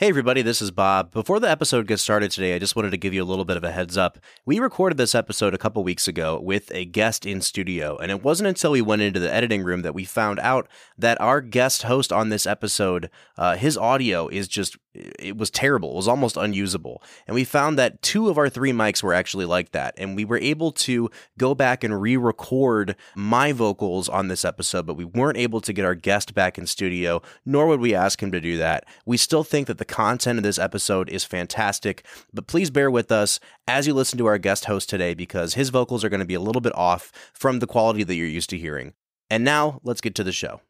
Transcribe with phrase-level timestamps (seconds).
[0.00, 1.10] Hey, everybody, this is Bob.
[1.12, 3.58] Before the episode gets started today, I just wanted to give you a little bit
[3.58, 4.16] of a heads up.
[4.46, 8.22] We recorded this episode a couple weeks ago with a guest in studio, and it
[8.22, 11.82] wasn't until we went into the editing room that we found out that our guest
[11.82, 15.92] host on this episode, uh, his audio is just it was terrible.
[15.92, 17.02] It was almost unusable.
[17.28, 19.94] And we found that two of our three mics were actually like that.
[19.96, 24.86] And we were able to go back and re record my vocals on this episode,
[24.86, 28.20] but we weren't able to get our guest back in studio, nor would we ask
[28.20, 28.84] him to do that.
[29.06, 33.12] We still think that the content of this episode is fantastic, but please bear with
[33.12, 36.26] us as you listen to our guest host today because his vocals are going to
[36.26, 38.94] be a little bit off from the quality that you're used to hearing.
[39.28, 40.62] And now let's get to the show.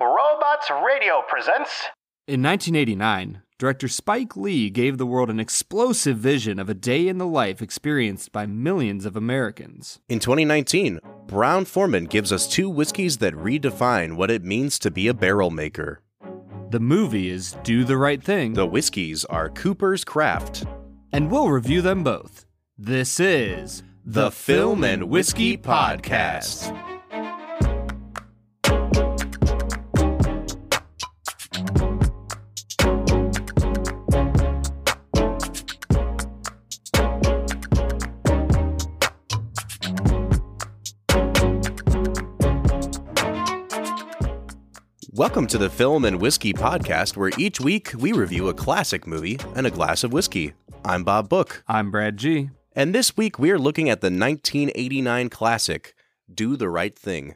[0.00, 1.86] Robots Radio presents.
[2.26, 7.18] In 1989, director Spike Lee gave the world an explosive vision of a day in
[7.18, 9.98] the life experienced by millions of Americans.
[10.08, 15.08] In 2019, Brown Forman gives us two whiskeys that redefine what it means to be
[15.08, 16.02] a barrel maker.
[16.70, 20.64] The movie is Do the Right Thing, The whiskeys are Cooper's Craft.
[21.12, 22.44] and we'll review them both.
[22.76, 26.70] This is The Film and Whiskey Podcast.
[45.18, 49.36] Welcome to the Film and Whiskey Podcast, where each week we review a classic movie
[49.56, 50.52] and a glass of whiskey.
[50.84, 52.50] I'm Bob Book, I'm Brad G.
[52.76, 55.96] and this week we are looking at the 1989 classic,
[56.32, 57.34] Do the Right Thing.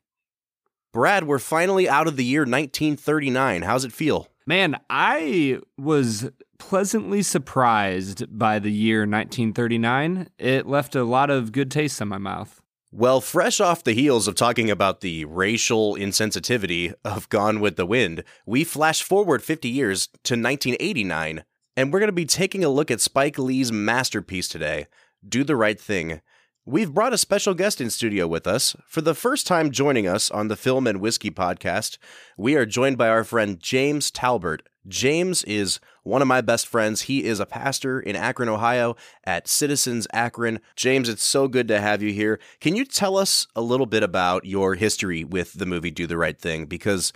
[0.93, 3.63] Brad, we're finally out of the year 1939.
[3.63, 4.29] How's it feel?
[4.47, 6.31] Man, I was
[6.61, 10.29] pleasantly surprised by the year 1939.
[10.39, 12.62] It left a lot of good taste in my mouth.
[12.95, 17.87] Well, fresh off the heels of talking about the racial insensitivity of Gone with the
[17.87, 21.43] Wind, we flash forward 50 years to 1989,
[21.75, 24.89] and we're going to be taking a look at Spike Lee's masterpiece today,
[25.27, 26.21] Do the Right Thing.
[26.67, 28.77] We've brought a special guest in studio with us.
[28.87, 31.97] For the first time joining us on the Film and Whiskey podcast,
[32.37, 34.67] we are joined by our friend James Talbert.
[34.87, 37.03] James is one of my best friends.
[37.03, 40.61] He is a pastor in Akron, Ohio at Citizens Akron.
[40.77, 42.41] James, it's so good to have you here.
[42.61, 46.17] Can you tell us a little bit about your history with the movie Do the
[46.17, 46.67] Right Thing?
[46.67, 47.13] Because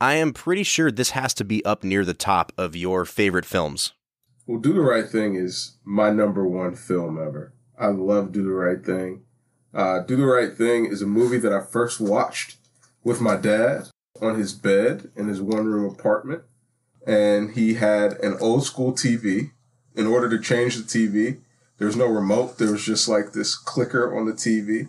[0.00, 3.46] I am pretty sure this has to be up near the top of your favorite
[3.46, 3.92] films.
[4.46, 7.52] Well, Do the Right Thing is my number one film ever.
[7.78, 9.22] I love Do the Right Thing.
[9.74, 12.56] Uh, Do the Right Thing is a movie that I first watched
[13.04, 13.88] with my dad
[14.20, 16.42] on his bed in his one room apartment.
[17.08, 19.52] And he had an old school TV.
[19.96, 21.38] In order to change the TV,
[21.78, 22.58] there was no remote.
[22.58, 24.88] There was just like this clicker on the TV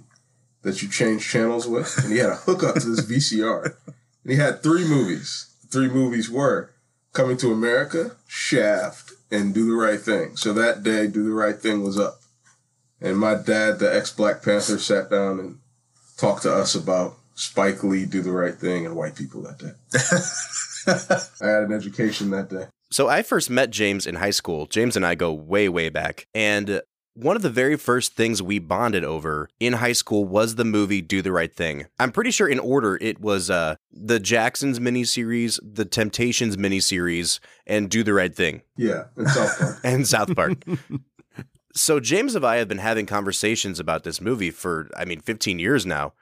[0.61, 1.97] that you change channels with.
[2.03, 3.73] And he had a hookup to this VCR.
[3.87, 5.55] And he had three movies.
[5.61, 6.71] The three movies were
[7.13, 10.35] Coming to America, Shaft, and Do the Right Thing.
[10.35, 12.19] So that day, Do the Right Thing was up.
[13.01, 15.59] And my dad, the ex Black Panther, sat down and
[16.17, 19.71] talked to us about Spike Lee, Do the Right Thing, and white people that day.
[21.45, 22.65] I had an education that day.
[22.91, 24.65] So I first met James in high school.
[24.65, 26.27] James and I go way, way back.
[26.33, 26.81] And
[27.13, 31.01] one of the very first things we bonded over in high school was the movie
[31.01, 31.85] Do the Right Thing.
[31.97, 37.89] I'm pretty sure in order it was uh, the Jacksons miniseries, the Temptations miniseries, and
[37.89, 39.77] Do the Right Thing Yeah, and South Park.
[39.85, 40.53] and South Park.
[41.73, 45.57] so James and I have been having conversations about this movie for, I mean, 15
[45.59, 46.13] years now.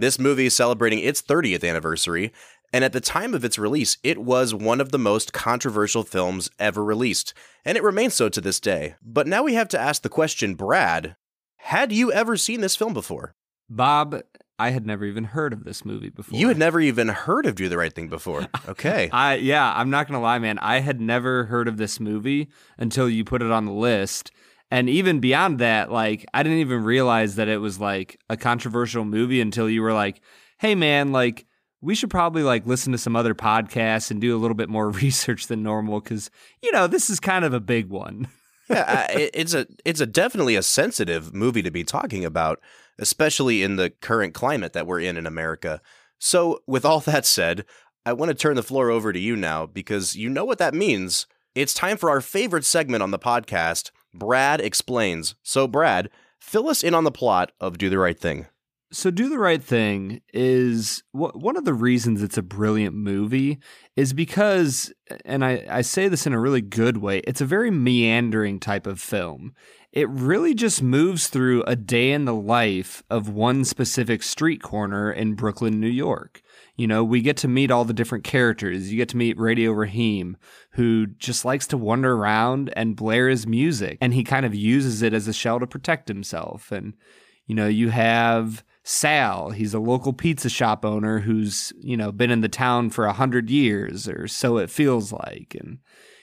[0.00, 2.32] This movie is celebrating its 30th anniversary,
[2.72, 6.48] and at the time of its release, it was one of the most controversial films
[6.56, 7.34] ever released,
[7.64, 8.94] and it remains so to this day.
[9.02, 11.16] But now we have to ask the question, Brad,
[11.56, 13.34] had you ever seen this film before?
[13.68, 14.22] Bob,
[14.56, 16.38] I had never even heard of this movie before.
[16.38, 18.46] You had never even heard of Do the Right Thing before.
[18.68, 19.10] Okay.
[19.12, 20.60] I yeah, I'm not gonna lie, man.
[20.60, 24.30] I had never heard of this movie until you put it on the list.
[24.70, 29.04] And even beyond that, like I didn't even realize that it was like a controversial
[29.04, 30.20] movie until you were like,
[30.58, 31.46] "Hey, man, like
[31.80, 34.90] we should probably like listen to some other podcasts and do a little bit more
[35.04, 36.30] research than normal because
[36.62, 38.28] you know this is kind of a big one."
[38.68, 42.60] yeah, I- it's a it's a definitely a sensitive movie to be talking about,
[42.98, 45.80] especially in the current climate that we're in in America.
[46.18, 47.64] So, with all that said,
[48.04, 50.74] I want to turn the floor over to you now because you know what that
[50.74, 51.26] means.
[51.54, 55.34] It's time for our favorite segment on the podcast, Brad Explains.
[55.42, 56.10] So, Brad,
[56.40, 58.46] fill us in on the plot of Do the Right Thing.
[58.90, 63.58] So, Do the Right Thing is one of the reasons it's a brilliant movie
[63.96, 64.92] is because,
[65.24, 68.86] and I, I say this in a really good way, it's a very meandering type
[68.86, 69.54] of film.
[69.92, 75.10] It really just moves through a day in the life of one specific street corner
[75.10, 76.42] in Brooklyn, New York.
[76.78, 78.90] You know, we get to meet all the different characters.
[78.90, 80.36] You get to meet Radio Raheem,
[80.70, 85.02] who just likes to wander around and blare his music, and he kind of uses
[85.02, 86.70] it as a shell to protect himself.
[86.70, 86.94] And,
[87.46, 89.50] you know, you have Sal.
[89.50, 93.12] He's a local pizza shop owner who's, you know, been in the town for a
[93.12, 95.56] hundred years, or so it feels like.
[95.58, 95.78] And,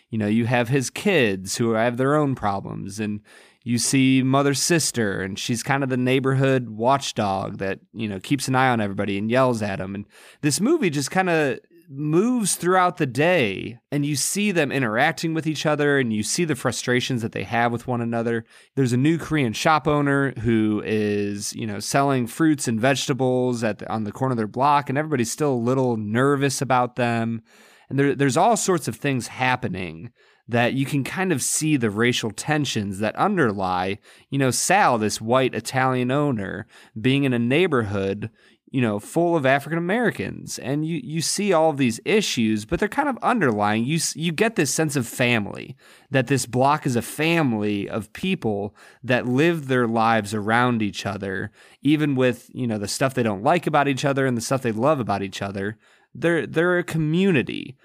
[0.10, 2.98] you know, you have his kids who have their own problems.
[3.02, 3.20] And,
[3.66, 8.48] you see mother's sister and she's kind of the neighborhood watchdog that you know keeps
[8.48, 10.06] an eye on everybody and yells at them and
[10.42, 11.60] this movie just kind of
[11.90, 16.46] moves throughout the day and you see them interacting with each other and you see
[16.46, 18.44] the frustrations that they have with one another.
[18.76, 23.80] There's a new korean shop owner who is you know selling fruits and vegetables at
[23.80, 27.42] the, on the corner of their block and everybody's still a little nervous about them.
[27.90, 30.12] And there, there's all sorts of things happening
[30.48, 33.98] that you can kind of see the racial tensions that underlie,
[34.30, 36.68] you know, Sal, this white Italian owner,
[37.00, 38.30] being in a neighborhood,
[38.70, 42.80] you know, full of African Americans, and you you see all of these issues, but
[42.80, 43.86] they're kind of underlying.
[43.86, 45.76] You you get this sense of family
[46.12, 51.52] that this block is a family of people that live their lives around each other,
[51.84, 54.62] even with you know the stuff they don't like about each other and the stuff
[54.62, 55.78] they love about each other.
[56.14, 57.78] They're they're a community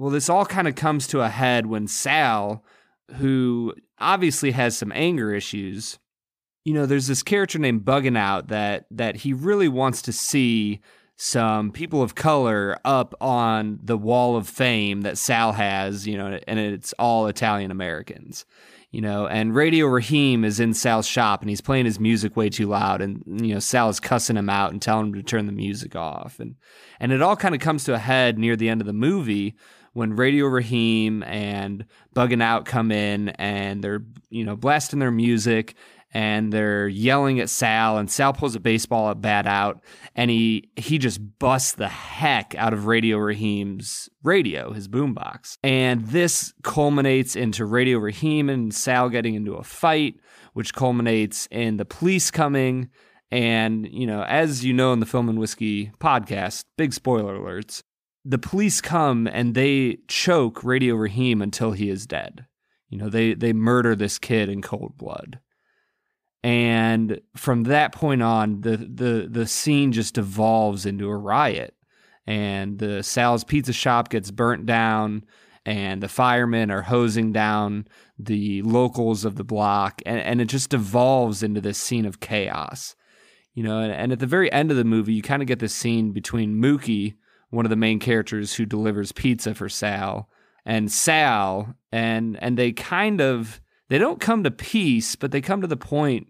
[0.00, 2.64] well, this all kind of comes to a head when Sal,
[3.16, 5.98] who obviously has some anger issues,
[6.64, 10.80] you know, there's this character named Bugging Out that that he really wants to see
[11.16, 16.38] some people of color up on the wall of fame that Sal has, you know,
[16.48, 18.46] and it's all Italian Americans.
[18.92, 22.48] You know, and Radio Raheem is in Sal's shop and he's playing his music way
[22.48, 25.44] too loud and you know, Sal is cussing him out and telling him to turn
[25.44, 26.40] the music off.
[26.40, 26.56] And
[26.98, 29.56] and it all kind of comes to a head near the end of the movie
[29.92, 31.84] when Radio Raheem and
[32.14, 35.74] Bugging Out come in and they're, you know, blasting their music
[36.12, 39.82] and they're yelling at Sal and Sal pulls a baseball bat out
[40.16, 45.56] and he he just busts the heck out of Radio Raheem's radio, his boombox.
[45.62, 50.16] And this culminates into Radio Raheem and Sal getting into a fight,
[50.52, 52.90] which culminates in the police coming
[53.30, 57.82] and, you know, as you know in the Film and Whiskey podcast, big spoiler alerts,
[58.24, 62.46] the police come and they choke Radio Raheem until he is dead.
[62.88, 65.40] You know, they they murder this kid in cold blood.
[66.42, 71.74] And from that point on, the the the scene just evolves into a riot.
[72.26, 75.24] And the Sal's pizza shop gets burnt down
[75.66, 77.86] and the firemen are hosing down
[78.18, 82.94] the locals of the block and, and it just evolves into this scene of chaos.
[83.54, 85.58] You know, and, and at the very end of the movie, you kind of get
[85.58, 87.16] this scene between Mookie,
[87.50, 90.28] one of the main characters who delivers pizza for Sal
[90.64, 95.60] and Sal and and they kind of they don't come to peace, but they come
[95.60, 96.28] to the point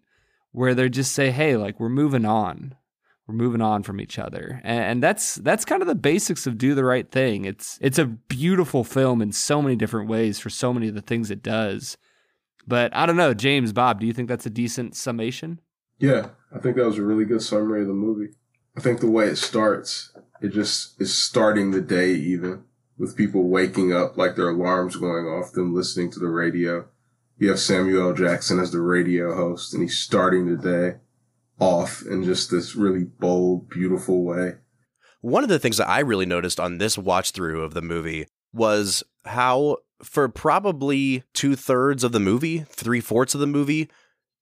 [0.53, 2.75] where they just say, "Hey, like we're moving on.
[3.27, 6.59] We're moving on from each other." And, and that's that's kind of the basics of
[6.59, 7.45] Do the Right Thing.
[7.45, 11.03] It's it's a beautiful film in so many different ways for so many of the
[11.03, 11.97] things it does.
[12.67, 15.61] But I don't know, James, Bob, do you think that's a decent summation?
[15.99, 18.33] Yeah, I think that was a really good summary of the movie.
[18.77, 22.65] I think the way it starts it just is starting the day even
[22.99, 26.87] with people waking up like their alarms going off, them listening to the radio.
[27.39, 30.99] You have Samuel Jackson as the radio host and he's starting the day
[31.59, 34.55] off in just this really bold, beautiful way.
[35.23, 38.27] One of the things that I really noticed on this watch through of the movie
[38.53, 43.91] was how, for probably two thirds of the movie, three fourths of the movie,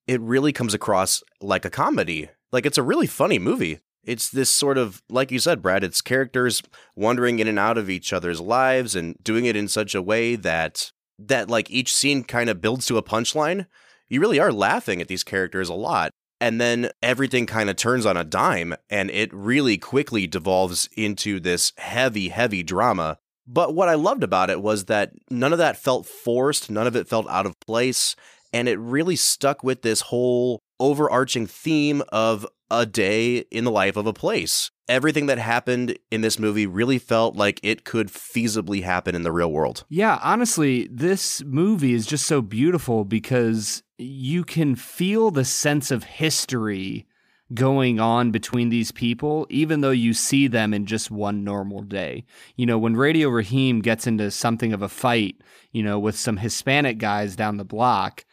[0.06, 2.30] it really comes across like a comedy.
[2.52, 3.80] Like it's a really funny movie.
[4.08, 6.62] It's this sort of, like you said, Brad, it's characters
[6.96, 10.34] wandering in and out of each other's lives and doing it in such a way
[10.34, 13.66] that that like each scene kind of builds to a punchline.
[14.08, 16.12] You really are laughing at these characters a lot.
[16.40, 21.38] And then everything kind of turns on a dime and it really quickly devolves into
[21.38, 23.18] this heavy, heavy drama.
[23.46, 26.96] But what I loved about it was that none of that felt forced, none of
[26.96, 28.16] it felt out of place.
[28.54, 33.96] And it really stuck with this whole overarching theme of a day in the life
[33.96, 34.70] of a place.
[34.88, 39.32] Everything that happened in this movie really felt like it could feasibly happen in the
[39.32, 39.84] real world.
[39.88, 46.04] Yeah, honestly, this movie is just so beautiful because you can feel the sense of
[46.04, 47.06] history
[47.54, 52.24] going on between these people, even though you see them in just one normal day.
[52.56, 55.36] You know, when Radio Raheem gets into something of a fight,
[55.72, 58.24] you know, with some Hispanic guys down the block,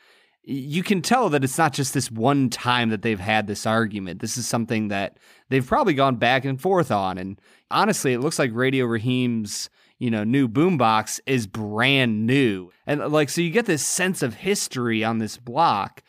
[0.47, 4.21] you can tell that it's not just this one time that they've had this argument.
[4.21, 5.17] This is something that
[5.49, 7.17] they've probably gone back and forth on.
[7.17, 7.39] And
[7.71, 12.69] honestly, it looks like Radio Raheem's, you know, new boombox is brand new.
[12.85, 16.03] And like, so you get this sense of history on this block,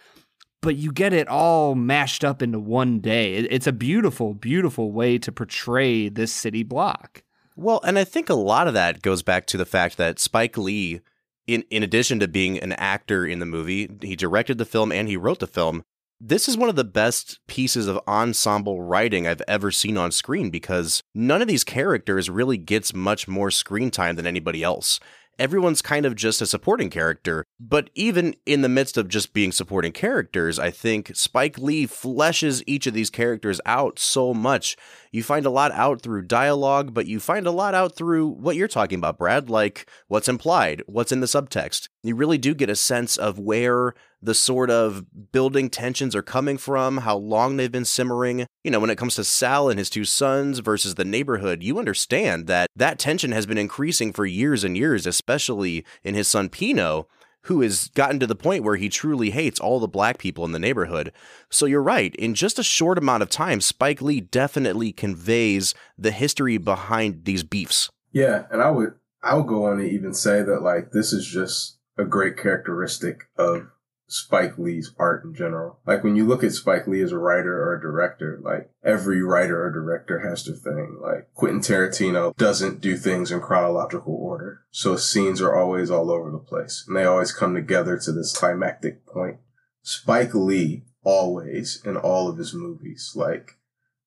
[0.61, 3.37] but you get it all mashed up into one day.
[3.37, 7.23] It's a beautiful, beautiful way to portray this city block.
[7.57, 10.59] Well, and I think a lot of that goes back to the fact that Spike
[10.59, 11.01] Lee
[11.47, 15.09] in in addition to being an actor in the movie, he directed the film and
[15.09, 15.83] he wrote the film.
[16.19, 20.49] This is one of the best pieces of ensemble writing I've ever seen on screen
[20.49, 24.99] because none of these characters really gets much more screen time than anybody else
[25.39, 27.45] everyone's kind of just a supporting character.
[27.59, 32.63] But even in the midst of just being supporting characters, I think Spike Lee fleshes
[32.67, 34.77] each of these characters out so much.
[35.13, 38.57] You find a lot out through dialogue, but you find a lot out through what
[38.57, 41.89] you're talking about, Brad, like what's implied, what's in the subtext.
[42.03, 46.59] You really do get a sense of where the sort of building tensions are coming
[46.59, 48.47] from, how long they've been simmering.
[48.65, 51.79] You know, when it comes to Sal and his two sons versus the neighborhood, you
[51.79, 56.49] understand that that tension has been increasing for years and years, especially in his son
[56.49, 57.09] Pino,
[57.43, 60.53] who has gotten to the point where he truly hates all the black people in
[60.53, 61.13] the neighborhood.
[61.49, 66.11] So you're right, in just a short amount of time, Spike Lee definitely conveys the
[66.11, 67.89] history behind these beefs.
[68.13, 71.27] Yeah, and I would I would go on to even say that like this is
[71.27, 73.69] just a great characteristic of
[74.09, 75.81] Spike Lee's art in general.
[75.87, 79.23] Like when you look at Spike Lee as a writer or a director, like every
[79.23, 80.99] writer or director has their thing.
[81.01, 84.63] Like Quentin Tarantino doesn't do things in chronological order.
[84.71, 88.37] So scenes are always all over the place and they always come together to this
[88.37, 89.39] climactic point.
[89.83, 93.57] Spike Lee always in all of his movies, like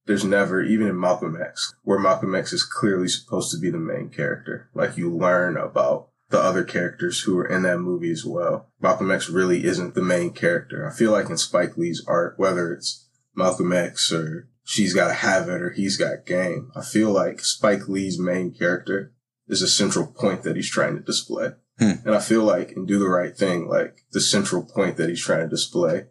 [0.10, 3.77] there's never, even in Malcolm X, where Malcolm X is clearly supposed to be the
[3.77, 4.68] main character.
[4.74, 8.69] Like you learn about the other characters who are in that movie as well.
[8.79, 10.88] Malcolm X really isn't the main character.
[10.88, 15.50] I feel like in Spike Lee's art, whether it's Malcolm X or She's Gotta Have
[15.50, 19.13] It or He's Got Game, I feel like Spike Lee's main character
[19.48, 21.53] is a central point that he's trying to display.
[21.79, 21.93] Hmm.
[22.05, 25.24] And I feel like in Do the Right Thing, like the central point that he's
[25.24, 26.07] trying to display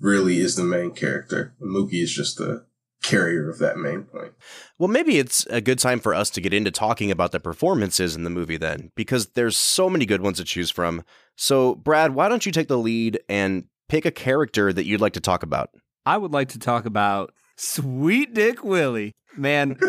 [0.00, 1.54] really is the main character.
[1.62, 2.66] Mookie is just the
[3.02, 4.32] carrier of that main point.
[4.78, 8.14] Well, maybe it's a good time for us to get into talking about the performances
[8.16, 11.02] in the movie then, because there's so many good ones to choose from.
[11.36, 15.14] So, Brad, why don't you take the lead and pick a character that you'd like
[15.14, 15.70] to talk about?
[16.06, 19.12] I would like to talk about Sweet Dick Willie.
[19.36, 19.76] Man.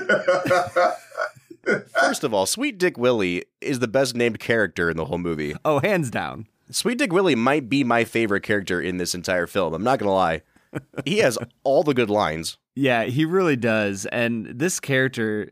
[2.00, 5.56] First of all, Sweet Dick Willie is the best named character in the whole movie.
[5.64, 6.48] Oh, hands down.
[6.70, 9.74] Sweet Dick Willie might be my favorite character in this entire film.
[9.74, 10.42] I'm not going to lie.
[11.06, 12.58] he has all the good lines.
[12.76, 14.06] Yeah, he really does.
[14.06, 15.52] And this character,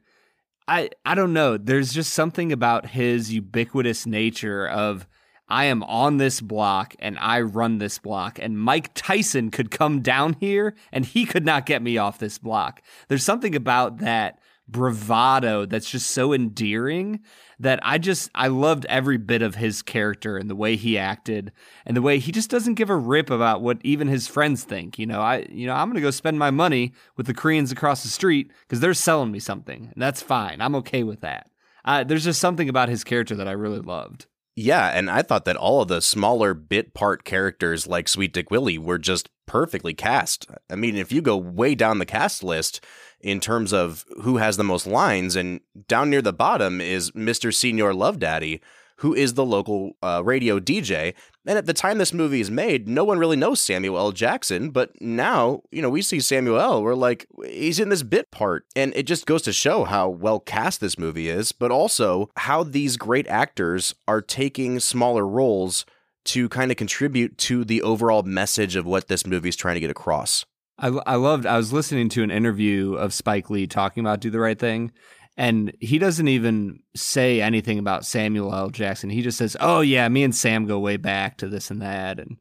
[0.67, 1.57] I I don't know.
[1.57, 5.07] There's just something about his ubiquitous nature of
[5.49, 8.37] I am on this block and I run this block.
[8.39, 12.37] And Mike Tyson could come down here and he could not get me off this
[12.37, 12.81] block.
[13.07, 14.39] There's something about that
[14.71, 17.19] bravado that's just so endearing
[17.59, 21.51] that I just I loved every bit of his character and the way he acted
[21.85, 24.99] and the way he just doesn't give a rip about what even his friends think.
[24.99, 27.71] You know, I you know, I'm going to go spend my money with the Koreans
[27.71, 29.89] across the street cuz they're selling me something.
[29.93, 30.61] And that's fine.
[30.61, 31.49] I'm okay with that.
[31.83, 34.27] Uh, there's just something about his character that I really loved.
[34.55, 38.51] Yeah, and I thought that all of the smaller bit part characters like Sweet Dick
[38.51, 40.47] Willie were just perfectly cast.
[40.69, 42.83] I mean, if you go way down the cast list,
[43.21, 45.35] in terms of who has the most lines.
[45.35, 47.53] And down near the bottom is Mr.
[47.53, 48.61] Senor Love Daddy,
[48.97, 51.13] who is the local uh, radio DJ.
[51.45, 54.11] And at the time this movie is made, no one really knows Samuel L.
[54.11, 54.71] Jackson.
[54.71, 56.83] But now, you know, we see Samuel.
[56.83, 58.65] We're like, he's in this bit part.
[58.75, 62.63] And it just goes to show how well cast this movie is, but also how
[62.63, 65.85] these great actors are taking smaller roles
[66.25, 69.79] to kind of contribute to the overall message of what this movie is trying to
[69.79, 70.45] get across.
[70.79, 71.45] I, I loved.
[71.45, 74.91] I was listening to an interview of Spike Lee talking about "Do the Right Thing,"
[75.37, 78.69] and he doesn't even say anything about Samuel L.
[78.69, 79.09] Jackson.
[79.09, 82.19] He just says, "Oh yeah, me and Sam go way back to this and that,"
[82.19, 82.37] and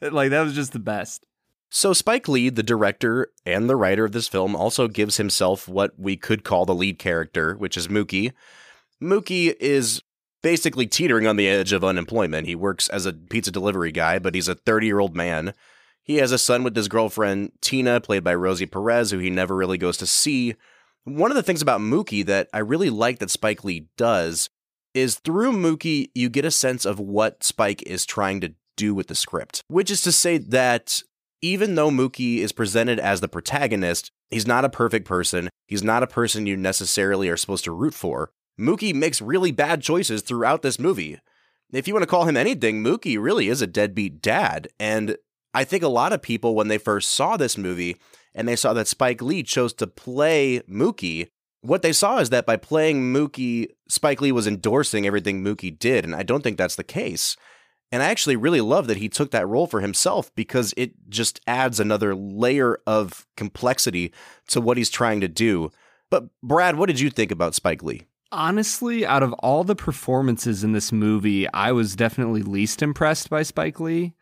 [0.00, 1.26] like that was just the best.
[1.68, 5.98] So Spike Lee, the director and the writer of this film, also gives himself what
[5.98, 8.32] we could call the lead character, which is Mookie.
[9.00, 10.02] Mookie is
[10.42, 12.46] basically teetering on the edge of unemployment.
[12.46, 15.54] He works as a pizza delivery guy, but he's a 30 year old man
[16.10, 19.54] he has a son with his girlfriend, Tina, played by Rosie Perez, who he never
[19.54, 20.56] really goes to see.
[21.04, 24.50] One of the things about Mookie that I really like that Spike Lee does
[24.92, 29.06] is through Mookie, you get a sense of what Spike is trying to do with
[29.06, 31.00] the script, which is to say that
[31.42, 35.48] even though Mookie is presented as the protagonist, he's not a perfect person.
[35.68, 38.32] He's not a person you necessarily are supposed to root for.
[38.58, 41.20] Mookie makes really bad choices throughout this movie.
[41.72, 44.66] If you want to call him anything, Mookie really is a deadbeat dad.
[44.80, 45.16] And
[45.52, 47.96] I think a lot of people, when they first saw this movie
[48.34, 51.28] and they saw that Spike Lee chose to play Mookie,
[51.62, 56.04] what they saw is that by playing Mookie, Spike Lee was endorsing everything Mookie did.
[56.04, 57.36] And I don't think that's the case.
[57.92, 61.40] And I actually really love that he took that role for himself because it just
[61.46, 64.12] adds another layer of complexity
[64.48, 65.70] to what he's trying to do.
[66.08, 68.06] But Brad, what did you think about Spike Lee?
[68.32, 73.42] Honestly, out of all the performances in this movie, I was definitely least impressed by
[73.42, 74.14] Spike Lee.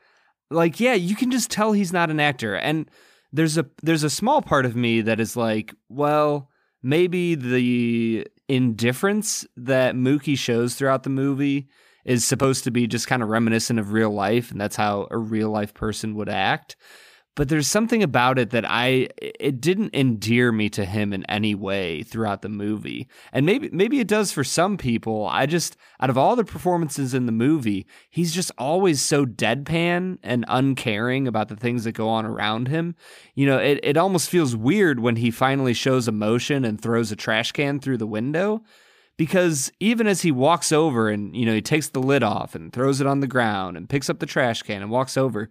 [0.51, 2.55] Like, yeah, you can just tell he's not an actor.
[2.55, 2.91] And
[3.33, 6.49] there's a there's a small part of me that is like, well,
[6.83, 11.69] maybe the indifference that Mookie shows throughout the movie
[12.05, 15.19] is supposed to be just kind of reminiscent of real life and that's how a
[15.19, 16.77] real life person would act
[17.39, 21.55] but there's something about it that I it didn't endear me to him in any
[21.55, 23.07] way throughout the movie.
[23.33, 25.25] And maybe maybe it does for some people.
[25.25, 30.19] I just out of all the performances in the movie, he's just always so deadpan
[30.25, 32.97] and uncaring about the things that go on around him.
[33.37, 37.17] You know, it it almost feels weird when he finally shows emotion and throws a
[37.17, 38.65] trash can through the window
[39.17, 42.73] because even as he walks over and you know he takes the lid off and
[42.73, 45.49] throws it on the ground and picks up the trash can and walks over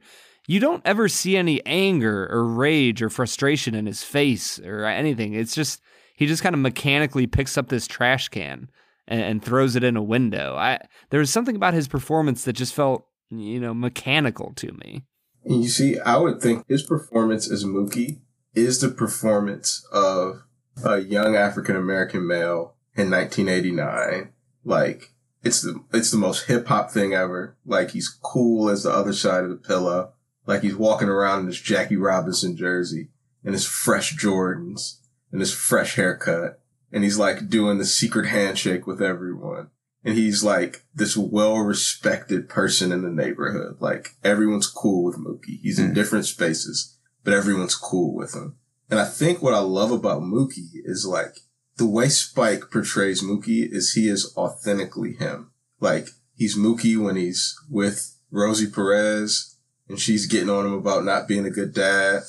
[0.47, 5.33] you don't ever see any anger or rage or frustration in his face or anything.
[5.33, 5.81] It's just
[6.15, 8.69] he just kind of mechanically picks up this trash can
[9.07, 10.55] and, and throws it in a window.
[10.55, 15.03] I there was something about his performance that just felt you know mechanical to me.
[15.45, 18.19] You see, I would think his performance as Mookie
[18.53, 20.43] is the performance of
[20.83, 24.31] a young African American male in 1989.
[24.63, 25.11] Like
[25.43, 27.57] it's the it's the most hip hop thing ever.
[27.65, 30.13] Like he's cool as the other side of the pillow
[30.47, 33.09] like he's walking around in his Jackie Robinson jersey
[33.43, 34.99] and his fresh Jordans
[35.31, 36.61] and his fresh haircut.
[36.91, 39.69] And he's like doing the secret handshake with everyone.
[40.05, 43.77] And he's like this well respected person in the neighborhood.
[43.81, 45.59] Like everyone's cool with Mookie.
[45.61, 45.93] He's in hmm.
[45.93, 48.55] different spaces, but everyone's cool with him.
[48.89, 51.39] And I think what I love about Mookie is like
[51.75, 55.51] the way Spike portrays Mookie is he is authentically him.
[55.81, 59.56] Like he's Mookie when he's with Rosie Perez
[59.89, 62.23] and she's getting on him about not being a good dad.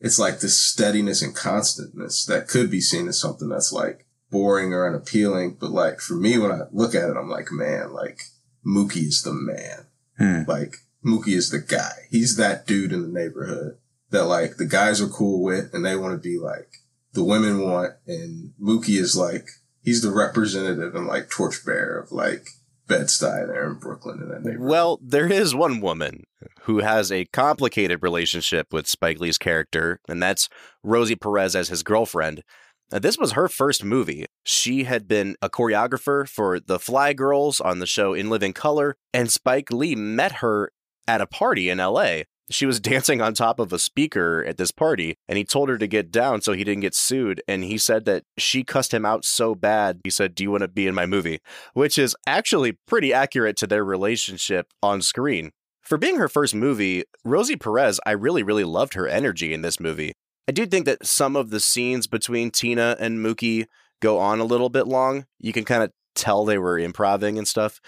[0.00, 4.72] It's like this steadiness and constantness that could be seen as something that's like boring
[4.72, 5.56] or unappealing.
[5.60, 8.22] But like for me, when I look at it, I'm like, man, like
[8.66, 9.86] Mookie is the man.
[10.18, 10.50] Hmm.
[10.50, 12.06] Like Mookie is the guy.
[12.10, 13.76] He's that dude in the neighborhood
[14.10, 16.68] that like the guys are cool with and they want to be like
[17.12, 17.94] the women want.
[18.06, 19.46] And Mookie is like,
[19.82, 22.48] he's the representative and like torchbearer of like
[22.86, 24.68] Bed-Stuy there in Brooklyn in that neighborhood.
[24.68, 26.24] Well, there is one woman
[26.62, 30.48] who has a complicated relationship with Spike Lee's character, and that's
[30.82, 32.42] Rosie Perez as his girlfriend.
[32.90, 34.26] Now, this was her first movie.
[34.44, 38.96] She had been a choreographer for the Fly Girls on the show In Living Color,
[39.14, 40.72] and Spike Lee met her
[41.08, 42.22] at a party in LA.
[42.52, 45.78] She was dancing on top of a speaker at this party, and he told her
[45.78, 47.42] to get down so he didn't get sued.
[47.48, 50.00] And he said that she cussed him out so bad.
[50.04, 51.40] He said, Do you want to be in my movie?
[51.74, 55.50] Which is actually pretty accurate to their relationship on screen.
[55.82, 59.80] For being her first movie, Rosie Perez, I really, really loved her energy in this
[59.80, 60.12] movie.
[60.48, 63.66] I do think that some of the scenes between Tina and Mookie
[64.00, 65.26] go on a little bit long.
[65.40, 67.80] You can kind of tell they were improvising and stuff,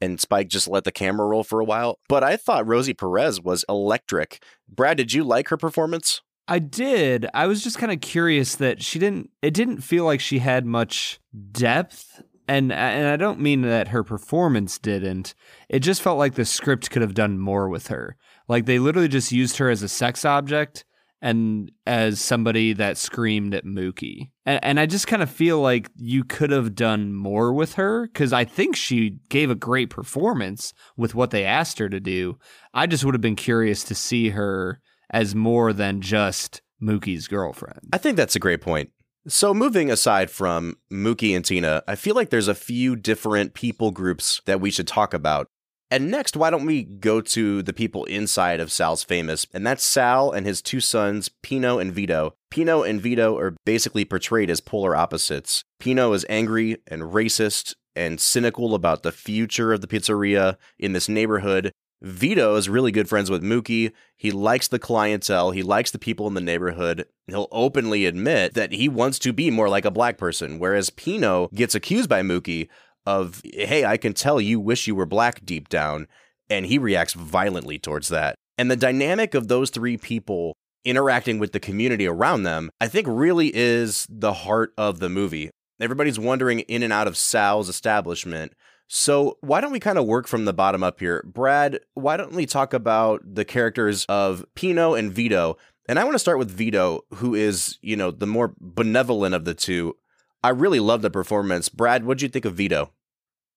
[0.00, 1.98] and Spike just let the camera roll for a while.
[2.08, 4.42] But I thought Rosie Perez was electric.
[4.68, 6.22] Brad, did you like her performance?
[6.48, 7.26] I did.
[7.32, 10.66] I was just kind of curious that she didn't it didn't feel like she had
[10.66, 11.20] much
[11.52, 15.34] depth and and I don't mean that her performance didn't.
[15.68, 18.16] It just felt like the script could have done more with her.
[18.48, 20.84] Like they literally just used her as a sex object
[21.22, 24.30] and as somebody that screamed at Mookie.
[24.46, 28.06] And, and I just kind of feel like you could have done more with her
[28.06, 32.38] because I think she gave a great performance with what they asked her to do.
[32.72, 34.80] I just would have been curious to see her
[35.10, 37.80] as more than just Mookie's girlfriend.
[37.92, 38.90] I think that's a great point.
[39.28, 43.90] So, moving aside from Mookie and Tina, I feel like there's a few different people
[43.90, 45.48] groups that we should talk about.
[45.90, 49.46] And next, why don't we go to the people inside of Sal's famous?
[49.52, 52.34] And that's Sal and his two sons, Pino and Vito.
[52.48, 55.64] Pino and Vito are basically portrayed as polar opposites.
[55.80, 61.08] Pino is angry and racist and cynical about the future of the pizzeria in this
[61.08, 61.72] neighborhood.
[62.02, 63.92] Vito is really good friends with Mookie.
[64.16, 65.50] He likes the clientele.
[65.50, 67.04] He likes the people in the neighborhood.
[67.26, 71.48] He'll openly admit that he wants to be more like a black person, whereas Pino
[71.52, 72.68] gets accused by Mookie
[73.06, 76.06] of, hey, I can tell you wish you were black deep down.
[76.48, 78.34] And he reacts violently towards that.
[78.58, 83.06] And the dynamic of those three people interacting with the community around them, I think
[83.08, 85.50] really is the heart of the movie.
[85.80, 88.52] Everybody's wandering in and out of Sal's establishment.
[88.92, 91.22] So, why don't we kind of work from the bottom up here?
[91.24, 95.56] Brad, why don't we talk about the characters of Pino and Vito?
[95.88, 99.44] And I want to start with Vito, who is, you know, the more benevolent of
[99.44, 99.96] the two.
[100.42, 101.68] I really love the performance.
[101.68, 102.92] Brad, what'd you think of Vito?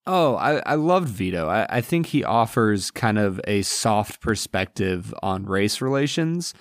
[0.06, 1.48] Oh, I, I loved Vito.
[1.48, 6.54] I, I think he offers kind of a soft perspective on race relations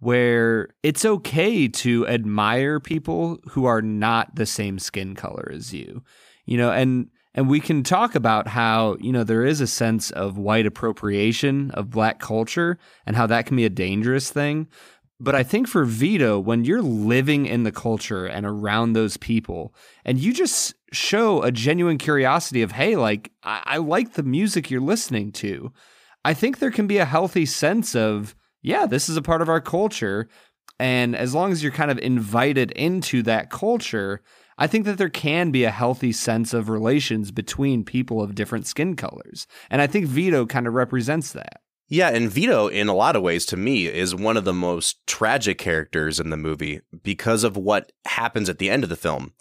[0.00, 6.02] where it's okay to admire people who are not the same skin color as you.
[6.44, 10.10] You know, and and we can talk about how, you know, there is a sense
[10.10, 14.66] of white appropriation of black culture and how that can be a dangerous thing.
[15.22, 19.74] But I think for Vito, when you're living in the culture and around those people,
[20.02, 24.70] and you just show a genuine curiosity of, hey, like, I, I like the music
[24.70, 25.72] you're listening to,
[26.24, 29.50] I think there can be a healthy sense of, yeah, this is a part of
[29.50, 30.26] our culture.
[30.78, 34.22] And as long as you're kind of invited into that culture,
[34.56, 38.66] I think that there can be a healthy sense of relations between people of different
[38.66, 39.46] skin colors.
[39.68, 41.60] And I think Vito kind of represents that.
[41.92, 45.04] Yeah, and Vito, in a lot of ways, to me, is one of the most
[45.08, 49.32] tragic characters in the movie because of what happens at the end of the film.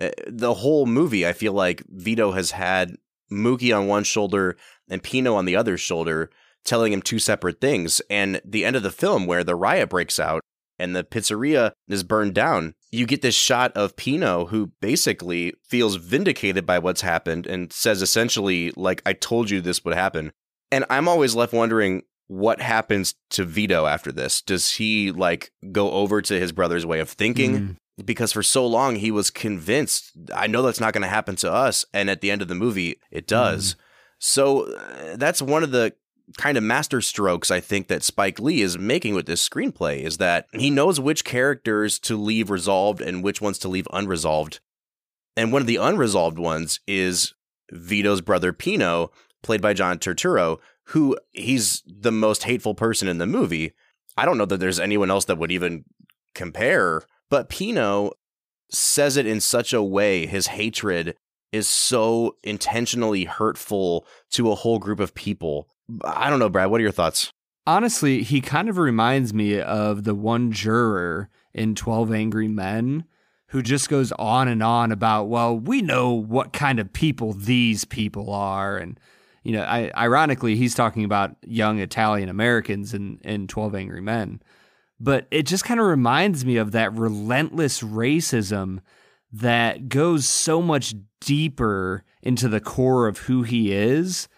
[0.00, 2.96] Uh, the whole movie, I feel like Vito has had
[3.30, 4.56] Mookie on one shoulder
[4.88, 6.30] and Pino on the other shoulder,
[6.64, 8.00] telling him two separate things.
[8.08, 10.40] And the end of the film, where the riot breaks out
[10.78, 15.96] and the pizzeria is burned down, you get this shot of Pino, who basically feels
[15.96, 20.32] vindicated by what's happened and says essentially, like, I told you this would happen.
[20.70, 24.42] And I'm always left wondering what happens to Vito after this.
[24.42, 27.58] Does he like go over to his brother's way of thinking?
[27.58, 27.76] Mm.
[28.04, 31.52] Because for so long he was convinced, I know that's not going to happen to
[31.52, 31.84] us.
[31.92, 33.74] And at the end of the movie, it does.
[33.74, 33.76] Mm.
[34.20, 35.94] So uh, that's one of the
[36.36, 40.18] kind of master strokes I think that Spike Lee is making with this screenplay is
[40.18, 44.60] that he knows which characters to leave resolved and which ones to leave unresolved.
[45.36, 47.34] And one of the unresolved ones is
[47.70, 49.10] Vito's brother Pino,
[49.42, 53.72] played by John Turturro, who he's the most hateful person in the movie.
[54.16, 55.84] I don't know that there's anyone else that would even
[56.34, 58.12] compare, but Pino
[58.70, 61.16] says it in such a way, his hatred
[61.52, 65.68] is so intentionally hurtful to a whole group of people.
[66.04, 66.70] I don't know, Brad.
[66.70, 67.32] What are your thoughts?
[67.66, 73.04] Honestly, he kind of reminds me of the one juror in 12 Angry Men
[73.48, 77.84] who just goes on and on about, well, we know what kind of people these
[77.84, 78.76] people are.
[78.76, 79.00] And
[79.48, 84.42] you know, I, ironically, he's talking about young Italian Americans in, in 12 Angry Men.
[85.00, 88.80] But it just kind of reminds me of that relentless racism
[89.32, 94.28] that goes so much deeper into the core of who he is.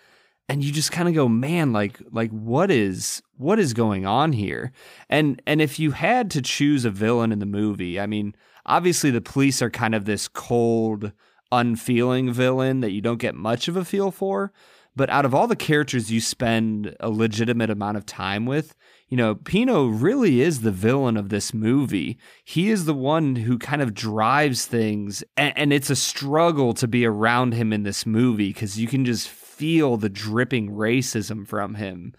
[0.49, 4.33] And you just kind of go man like like what is what is going on
[4.33, 4.71] here?
[5.09, 9.11] And and if you had to choose a villain in the movie i mean obviously
[9.11, 11.11] the police are kind of this cold
[11.51, 14.53] unfeeling villain that you don't get much of a feel for
[14.97, 18.75] but out of all the characters you spend a legitimate amount of time with,
[19.09, 22.19] you know, Pino really is the villain of this movie.
[22.45, 26.87] He is the one who kind of drives things, and, and it's a struggle to
[26.87, 31.75] be around him in this movie because you can just feel the dripping racism from
[31.75, 32.15] him.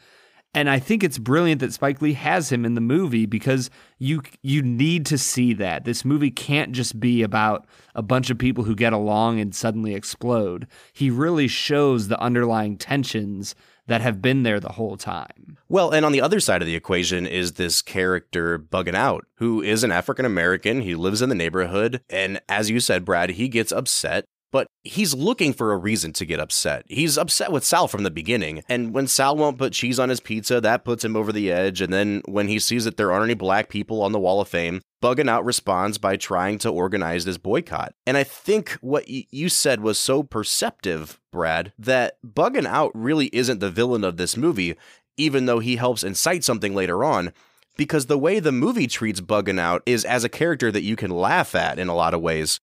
[0.53, 4.21] And I think it's brilliant that Spike Lee has him in the movie because you
[4.41, 5.85] you need to see that.
[5.85, 9.95] This movie can't just be about a bunch of people who get along and suddenly
[9.95, 10.67] explode.
[10.91, 13.55] He really shows the underlying tensions
[13.87, 15.57] that have been there the whole time.
[15.67, 19.61] Well, and on the other side of the equation is this character bugging out, who
[19.61, 20.81] is an African American.
[20.81, 22.01] He lives in the neighborhood.
[22.09, 26.25] And as you said, Brad, he gets upset but he's looking for a reason to
[26.25, 26.83] get upset.
[26.87, 30.19] He's upset with Sal from the beginning, and when Sal won't put cheese on his
[30.19, 31.81] pizza, that puts him over the edge.
[31.81, 34.47] And then when he sees that there aren't any black people on the Wall of
[34.47, 37.93] Fame, Buggin' Out responds by trying to organize this boycott.
[38.05, 43.27] And I think what y- you said was so perceptive, Brad, that Buggin' Out really
[43.27, 44.75] isn't the villain of this movie,
[45.17, 47.31] even though he helps incite something later on
[47.77, 51.09] because the way the movie treats Buggin' Out is as a character that you can
[51.09, 52.59] laugh at in a lot of ways.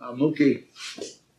[0.00, 0.64] Uh, Mookie,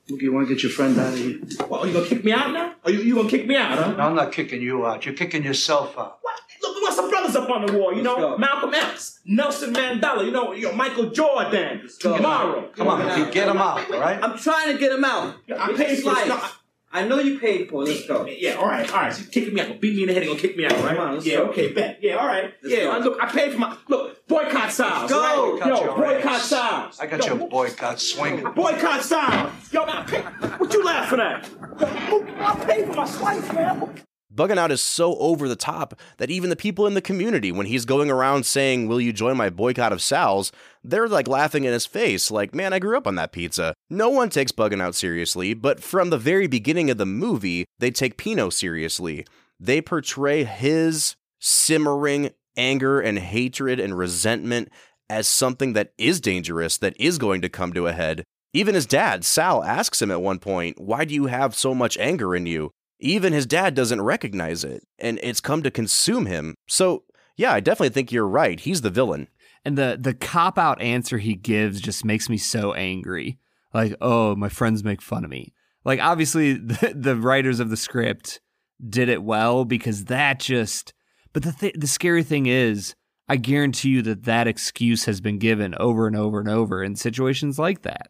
[0.10, 1.38] Mookie, you want to get your friend out of here?
[1.68, 2.74] What, are you gonna kick me out now?
[2.84, 3.92] Are you, you gonna kick me out, huh?
[3.92, 5.06] No, I'm not kicking you out.
[5.06, 6.18] You're kicking yourself out.
[6.22, 6.36] What?
[6.64, 7.94] Look, we got some brothers up on the wall.
[7.94, 10.26] You know, Malcolm X, Nelson Mandela.
[10.26, 11.88] You know, you know Michael Jordan.
[12.00, 12.70] Tomorrow.
[12.76, 14.20] Come on, Mookie, get him out, all right?
[14.24, 15.36] I'm trying to get him out.
[15.56, 16.54] I paid for this.
[16.94, 17.88] No, I- I know you paid for it.
[17.90, 18.26] Let's go.
[18.26, 19.14] Yeah, all right, all right.
[19.14, 20.72] So you kicking me out, beat me in the head, and gonna kick me out,
[20.72, 20.96] right?
[20.96, 21.44] Come on, let's yeah, go.
[21.50, 22.00] okay, bet.
[22.02, 22.54] Yeah, all right.
[22.64, 22.92] Let's yeah, go.
[22.92, 25.12] I, look, I paid for my look boycott styles.
[25.12, 25.20] go.
[25.22, 25.36] right?
[25.38, 26.44] Boycott Yo, your boycott ass.
[26.46, 27.00] styles.
[27.00, 28.46] I got Yo, your boycott swinging.
[28.54, 29.74] Boycott styles.
[29.74, 30.22] Yo, man, I pay,
[30.58, 31.50] what you laughing at?
[31.80, 33.94] Yo, I paid for my slice, man.
[34.38, 37.66] Bugging Out is so over the top that even the people in the community, when
[37.66, 40.52] he's going around saying, Will you join my boycott of Sal's?
[40.84, 43.74] they're like laughing in his face, like, Man, I grew up on that pizza.
[43.90, 47.92] No one takes Bugging Out seriously, but from the very beginning of the movie, they
[47.92, 49.26] take Pino seriously.
[49.60, 54.70] They portray his simmering anger and hatred and resentment
[55.10, 58.24] as something that is dangerous, that is going to come to a head.
[58.54, 61.98] Even his dad, Sal, asks him at one point, Why do you have so much
[61.98, 62.72] anger in you?
[63.00, 66.56] Even his dad doesn't recognize it, and it's come to consume him.
[66.68, 67.04] So,
[67.36, 68.60] yeah, I definitely think you're right.
[68.60, 69.28] He's the villain.
[69.64, 73.38] And the the cop out answer he gives just makes me so angry.
[73.74, 75.54] Like, oh, my friends make fun of me.
[75.84, 78.40] Like, obviously, the, the writers of the script
[78.88, 80.94] did it well because that just.
[81.34, 82.96] But the th- the scary thing is,
[83.30, 86.96] I guarantee you that that excuse has been given over and over and over in
[86.96, 88.08] situations like that.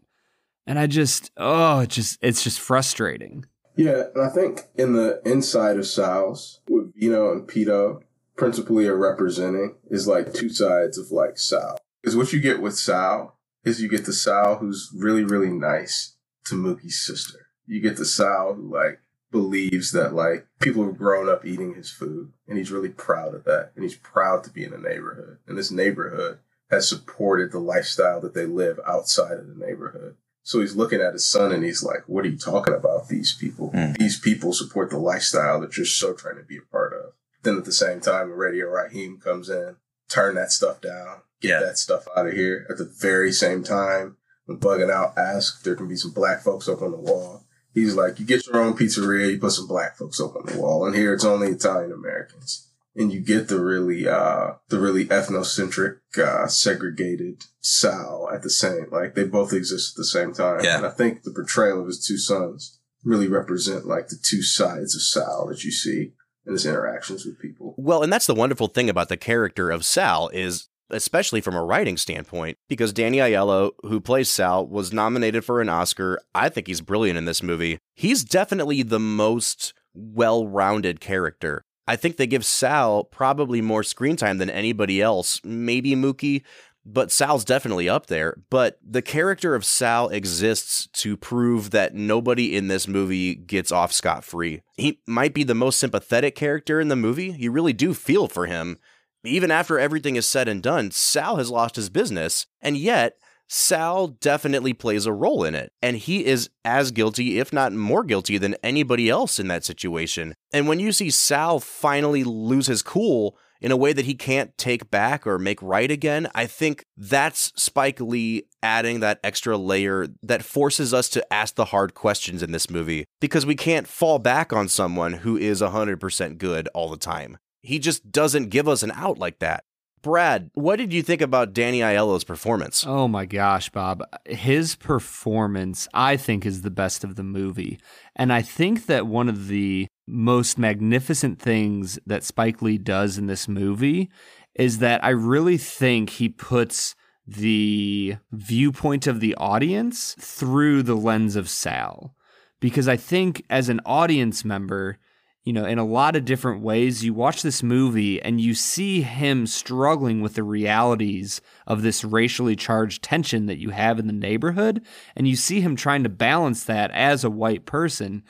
[0.65, 3.45] And I just, oh, it just it's just frustrating.
[3.77, 8.01] Yeah, and I think in the inside of Sal's, with Vino and Pito
[8.35, 11.77] principally are representing is like two sides of like Sal.
[12.01, 16.15] Because what you get with Sal is you get the Sal who's really, really nice
[16.45, 17.47] to Mookie's sister.
[17.67, 18.99] You get the Sal who like
[19.31, 23.43] believes that like people have grown up eating his food and he's really proud of
[23.43, 23.71] that.
[23.75, 25.37] And he's proud to be in a neighborhood.
[25.47, 26.39] And this neighborhood
[26.71, 30.15] has supported the lifestyle that they live outside of the neighborhood.
[30.47, 33.09] So he's looking at his son and he's like, What are you talking about?
[33.09, 33.69] These people.
[33.75, 33.97] Mm.
[33.97, 37.11] These people support the lifestyle that you're so trying to be a part of.
[37.43, 39.75] Then at the same time, Radio Raheem comes in,
[40.09, 41.59] turn that stuff down, get Yeah.
[41.59, 42.65] that stuff out of here.
[42.69, 46.43] At the very same time, when Bugging Out asks if there can be some black
[46.43, 49.67] folks up on the wall, he's like, You get your own pizzeria, you put some
[49.67, 50.85] black folks up on the wall.
[50.85, 52.66] And here it's only Italian Americans.
[52.97, 58.87] And you get the really, uh, the really ethnocentric, uh, segregated Sal at the same,
[58.91, 60.63] like they both exist at the same time.
[60.63, 60.77] Yeah.
[60.77, 64.95] And I think the portrayal of his two sons really represent like the two sides
[64.95, 66.13] of Sal that you see
[66.45, 67.75] in his interactions with people.
[67.77, 71.63] Well, and that's the wonderful thing about the character of Sal is especially from a
[71.63, 76.19] writing standpoint because Danny Aiello who plays Sal was nominated for an Oscar.
[76.33, 77.79] I think he's brilliant in this movie.
[77.93, 81.65] He's definitely the most well-rounded character.
[81.87, 86.43] I think they give Sal probably more screen time than anybody else, maybe Mookie,
[86.85, 88.37] but Sal's definitely up there.
[88.49, 93.91] But the character of Sal exists to prove that nobody in this movie gets off
[93.91, 94.61] scot free.
[94.75, 97.35] He might be the most sympathetic character in the movie.
[97.37, 98.77] You really do feel for him.
[99.23, 104.07] Even after everything is said and done, Sal has lost his business, and yet Sal
[104.07, 105.71] definitely plays a role in it.
[105.81, 110.33] And he is as guilty, if not more guilty, than anybody else in that situation.
[110.51, 114.57] And when you see Sal finally lose his cool, in a way that he can't
[114.57, 120.07] take back or make right again, I think that's Spike Lee adding that extra layer
[120.21, 124.19] that forces us to ask the hard questions in this movie because we can't fall
[124.19, 127.37] back on someone who is 100% good all the time.
[127.61, 129.63] He just doesn't give us an out like that.
[130.07, 132.85] Brad, what did you think about Danny Aiello's performance?
[132.87, 134.01] Oh my gosh, Bob.
[134.23, 137.77] His performance, I think, is the best of the movie.
[138.15, 143.27] And I think that one of the most magnificent things that Spike Lee does in
[143.27, 144.09] this movie
[144.55, 146.95] is that I really think he puts
[147.27, 152.15] the viewpoint of the audience through the lens of Sal.
[152.61, 154.99] Because I think as an audience member,
[155.47, 159.01] you know, in a lot of different ways, you watch this movie and you see
[159.01, 164.13] him struggling with the realities of this racially charged tension that you have in the
[164.13, 164.85] neighborhood.
[165.15, 168.23] And you see him trying to balance that as a white person.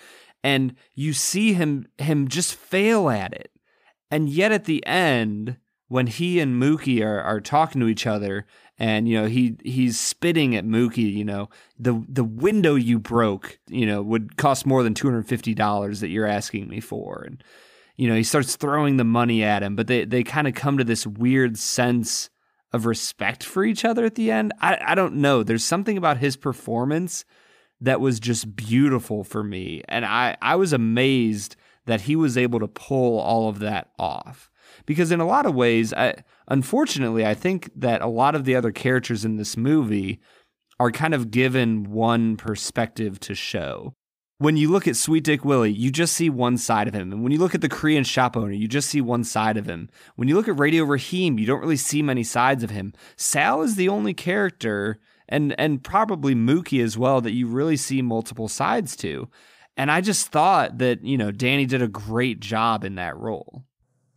[0.43, 3.49] And you see him him just fail at it.
[4.12, 8.45] And yet at the end, when he and Mookie are, are talking to each other
[8.80, 13.60] and you know he he's spitting at Mookie, you know, the the window you broke,
[13.68, 17.24] you know, would cost more than two hundred fifty dollars that you're asking me for,
[17.26, 17.44] and
[17.96, 20.78] you know he starts throwing the money at him, but they they kind of come
[20.78, 22.30] to this weird sense
[22.74, 24.54] of respect for each other at the end.
[24.62, 25.44] I I don't know.
[25.44, 27.26] There's something about his performance
[27.82, 32.60] that was just beautiful for me, and I I was amazed that he was able
[32.60, 34.52] to pull all of that off
[34.88, 36.15] because in a lot of ways I
[36.47, 40.19] unfortunately I think that a lot of the other characters in this movie
[40.80, 43.93] are kind of given one perspective to show.
[44.39, 47.12] When you look at Sweet Dick Willie, you just see one side of him.
[47.12, 49.65] And when you look at the Korean shop owner, you just see one side of
[49.65, 49.89] him.
[50.15, 52.93] When you look at Radio Raheem, you don't really see many sides of him.
[53.15, 58.04] Sal is the only character, and and probably Mookie as well, that you really see
[58.04, 59.28] multiple sides to.
[59.76, 63.63] And I just thought that, you know, Danny did a great job in that role.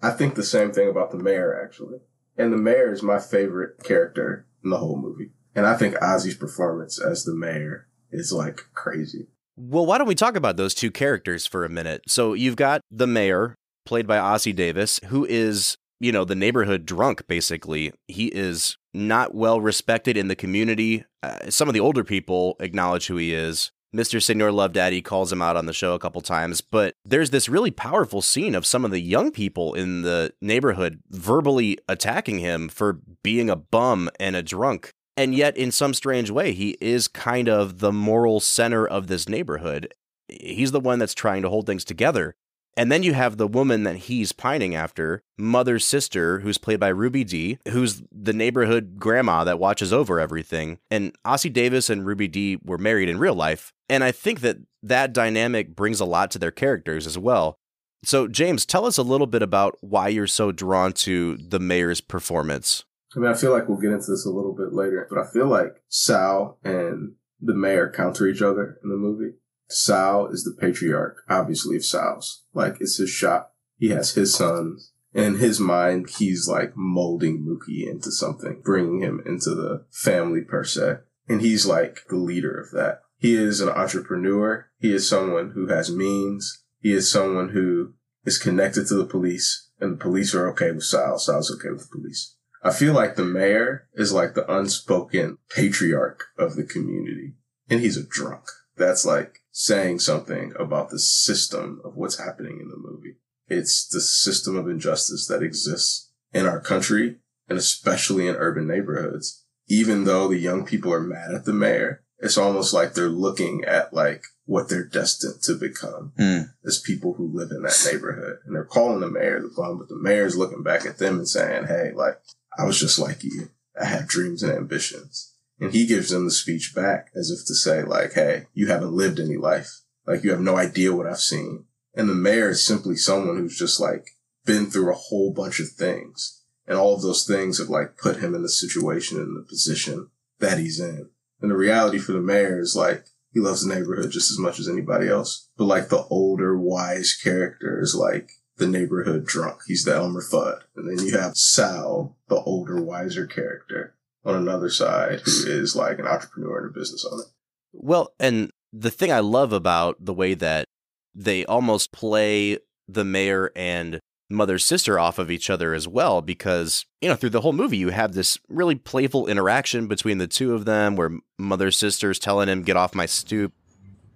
[0.02, 1.98] I think the same thing about the mayor, actually.
[2.36, 5.30] And the mayor is my favorite character in the whole movie.
[5.54, 9.28] And I think Ossie's performance as the mayor is like crazy.
[9.56, 12.02] Well, why don't we talk about those two characters for a minute?
[12.08, 16.86] So you've got the mayor, played by Ossie Davis, who is, you know, the neighborhood
[16.86, 17.92] drunk, basically.
[18.08, 21.04] He is not well respected in the community.
[21.22, 23.70] Uh, some of the older people acknowledge who he is.
[23.94, 24.22] Mr.
[24.22, 27.48] Senor Love Daddy calls him out on the show a couple times, but there's this
[27.48, 32.68] really powerful scene of some of the young people in the neighborhood verbally attacking him
[32.68, 34.90] for being a bum and a drunk.
[35.16, 39.28] And yet, in some strange way, he is kind of the moral center of this
[39.28, 39.92] neighborhood.
[40.28, 42.36] He's the one that's trying to hold things together.
[42.76, 46.88] And then you have the woman that he's pining after, mother's sister, who's played by
[46.88, 50.78] Ruby Dee, who's the neighborhood grandma that watches over everything.
[50.90, 53.72] And Ossie Davis and Ruby Dee were married in real life.
[53.88, 57.58] And I think that that dynamic brings a lot to their characters as well.
[58.02, 62.00] So, James, tell us a little bit about why you're so drawn to the mayor's
[62.00, 62.84] performance.
[63.14, 65.26] I mean, I feel like we'll get into this a little bit later, but I
[65.30, 69.34] feel like Sal and the mayor counter each other in the movie.
[69.72, 72.44] Sal is the patriarch, obviously, of Sal's.
[72.54, 73.54] Like, it's his shop.
[73.78, 74.92] He has his sons.
[75.14, 80.42] And in his mind, he's like molding Mookie into something, bringing him into the family
[80.42, 80.98] per se.
[81.28, 83.02] And he's like the leader of that.
[83.18, 84.68] He is an entrepreneur.
[84.78, 86.64] He is someone who has means.
[86.80, 90.84] He is someone who is connected to the police and the police are okay with
[90.84, 91.18] Sal.
[91.18, 92.36] Sal's okay with the police.
[92.62, 97.34] I feel like the mayor is like the unspoken patriarch of the community
[97.68, 98.44] and he's a drunk.
[98.76, 103.16] That's like saying something about the system of what's happening in the movie.
[103.48, 107.16] It's the system of injustice that exists in our country
[107.48, 109.44] and especially in urban neighborhoods.
[109.68, 113.64] Even though the young people are mad at the mayor, it's almost like they're looking
[113.64, 116.52] at like what they're destined to become Mm.
[116.64, 118.38] as people who live in that neighborhood.
[118.44, 121.28] And they're calling the mayor the bum, but the mayor's looking back at them and
[121.28, 122.20] saying, Hey, like,
[122.58, 123.50] I was just like you.
[123.80, 125.29] I had dreams and ambitions.
[125.60, 128.92] And he gives them the speech back as if to say, like, Hey, you haven't
[128.92, 129.80] lived any life.
[130.06, 131.66] Like, you have no idea what I've seen.
[131.94, 134.10] And the mayor is simply someone who's just like
[134.46, 136.42] been through a whole bunch of things.
[136.66, 140.08] And all of those things have like put him in the situation and the position
[140.38, 141.10] that he's in.
[141.42, 144.58] And the reality for the mayor is like, he loves the neighborhood just as much
[144.58, 145.48] as anybody else.
[145.56, 149.60] But like the older, wise character is like the neighborhood drunk.
[149.66, 150.62] He's the Elmer Fudd.
[150.76, 155.98] And then you have Sal, the older, wiser character on another side who is like
[155.98, 157.24] an entrepreneur and a business owner.
[157.72, 160.66] Well, and the thing I love about the way that
[161.14, 166.86] they almost play the mayor and mother's sister off of each other as well, because,
[167.00, 170.54] you know, through the whole movie, you have this really playful interaction between the two
[170.54, 173.52] of them where mother's sister's telling him, get off my stoop.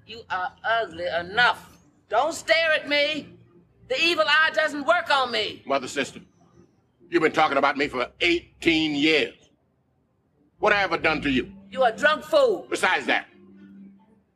[0.06, 1.78] You are ugly enough.
[2.08, 3.28] Don't stare at me.
[3.88, 5.62] The evil eye doesn't work on me.
[5.66, 6.20] Mother, sister,
[7.10, 9.34] you've been talking about me for 18 years.
[10.64, 11.52] What have I ever done to you?
[11.70, 12.66] You a drunk fool.
[12.70, 13.26] Besides that,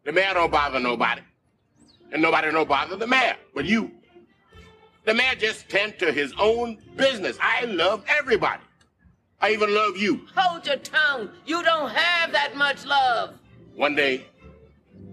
[0.05, 1.23] the mayor don't bother nobody.
[2.13, 3.91] And nobody don't bother the mayor, but you.
[5.07, 7.39] The mayor just tend to his own business.
[7.41, 8.61] I love everybody.
[9.41, 10.27] I even love you.
[10.37, 11.31] Hold your tongue.
[11.47, 13.33] You don't have that much love.
[13.75, 14.27] One day,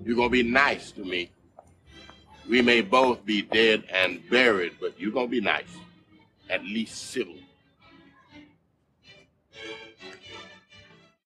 [0.03, 1.31] you're gonna be nice to me.
[2.49, 5.77] We may both be dead and buried, but you're gonna be nice.
[6.49, 7.37] At least civil.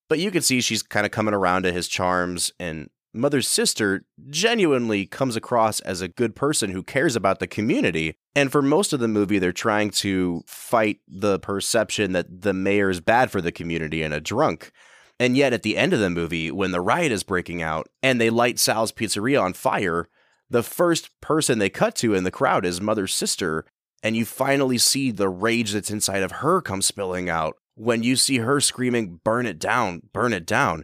[0.10, 4.06] But you can see she's kind of coming around to his charms, and Mother's sister
[4.30, 8.16] genuinely comes across as a good person who cares about the community.
[8.36, 12.90] And for most of the movie, they're trying to fight the perception that the mayor
[12.90, 14.72] is bad for the community and a drunk.
[15.20, 18.20] And yet, at the end of the movie, when the riot is breaking out and
[18.20, 20.08] they light Sal's pizzeria on fire,
[20.50, 23.66] the first person they cut to in the crowd is Mother's sister.
[24.02, 28.16] And you finally see the rage that's inside of her come spilling out when you
[28.16, 30.84] see her screaming, Burn it down, burn it down.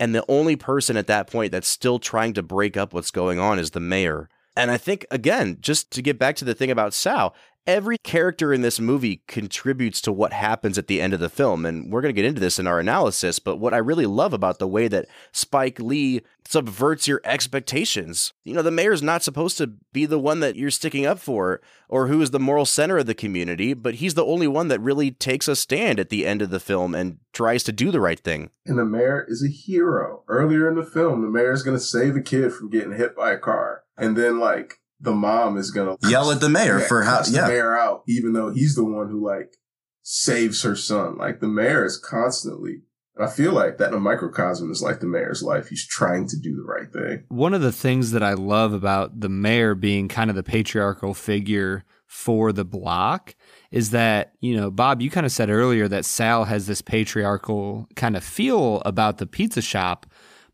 [0.00, 3.38] And the only person at that point that's still trying to break up what's going
[3.38, 4.28] on is the mayor.
[4.56, 7.34] And I think, again, just to get back to the thing about Sal,
[7.66, 11.64] every character in this movie contributes to what happens at the end of the film.
[11.64, 13.38] And we're going to get into this in our analysis.
[13.38, 18.52] But what I really love about the way that Spike Lee subverts your expectations, you
[18.52, 22.08] know, the mayor's not supposed to be the one that you're sticking up for or
[22.08, 25.10] who is the moral center of the community, but he's the only one that really
[25.10, 28.20] takes a stand at the end of the film and tries to do the right
[28.20, 28.50] thing.
[28.66, 30.22] And the mayor is a hero.
[30.28, 33.16] Earlier in the film, the mayor is going to save a kid from getting hit
[33.16, 33.84] by a car.
[33.96, 37.42] And then, like, the mom is gonna Yell at the mayor for how- cuss yeah.
[37.42, 39.56] the mayor out, even though he's the one who like
[40.02, 41.16] saves her son.
[41.16, 42.82] Like the mayor is constantly.
[43.16, 45.68] And I feel like that in a microcosm is like the mayor's life.
[45.68, 47.24] He's trying to do the right thing.
[47.28, 51.14] One of the things that I love about the mayor being kind of the patriarchal
[51.14, 53.34] figure for the block
[53.70, 57.88] is that, you know, Bob, you kind of said earlier that Sal has this patriarchal
[57.94, 60.06] kind of feel about the pizza shop.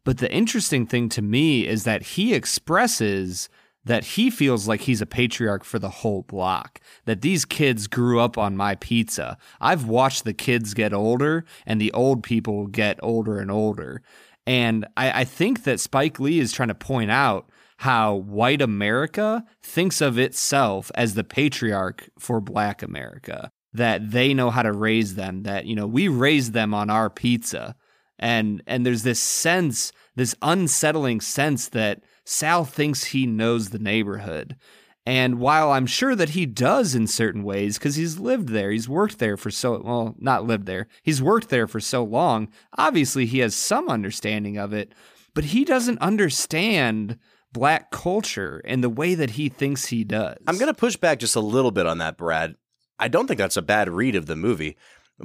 [0.05, 3.49] But the interesting thing to me is that he expresses
[3.85, 6.81] that he feels like he's a patriarch for the whole block.
[7.07, 9.39] That these kids grew up on my pizza.
[9.61, 14.03] I've watched the kids get older and the old people get older and older.
[14.47, 19.45] And I, I think that Spike Lee is trying to point out how white America
[19.63, 23.51] thinks of itself as the patriarch for black America.
[23.73, 27.09] That they know how to raise them, that, you know, we raise them on our
[27.09, 27.77] pizza.
[28.19, 34.57] And and there's this sense, this unsettling sense that Sal thinks he knows the neighborhood.
[35.07, 38.89] And while I'm sure that he does in certain ways, because he's lived there, he's
[38.89, 43.27] worked there for so well, not lived there, he's worked there for so long, obviously
[43.27, 44.93] he has some understanding of it,
[45.35, 47.19] but he doesn't understand
[47.53, 50.37] black culture in the way that he thinks he does.
[50.47, 52.55] I'm going to push back just a little bit on that, Brad.
[52.99, 54.77] I don't think that's a bad read of the movie.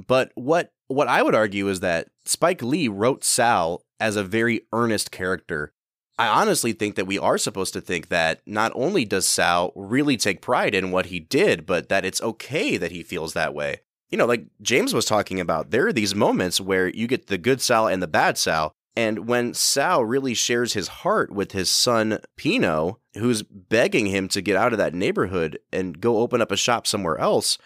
[0.07, 4.61] But what what I would argue is that Spike Lee wrote Sal as a very
[4.73, 5.73] earnest character
[6.17, 10.15] I honestly think that we are supposed to think that not only does Sal really
[10.15, 13.81] take pride in what he did, but that it's okay that he feels that way.
[14.09, 17.37] You know, like James was talking about, there are these moments where you get the
[17.37, 18.71] good Sal and the bad Sal.
[18.95, 24.41] And when Sal really shares his heart with his son, Pino, who's begging him to
[24.41, 27.57] get out of that neighborhood and go open up a shop somewhere else,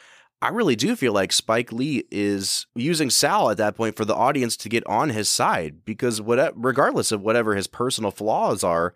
[0.41, 4.15] I really do feel like Spike Lee is using Sal at that point for the
[4.15, 8.93] audience to get on his side because what regardless of whatever his personal flaws are,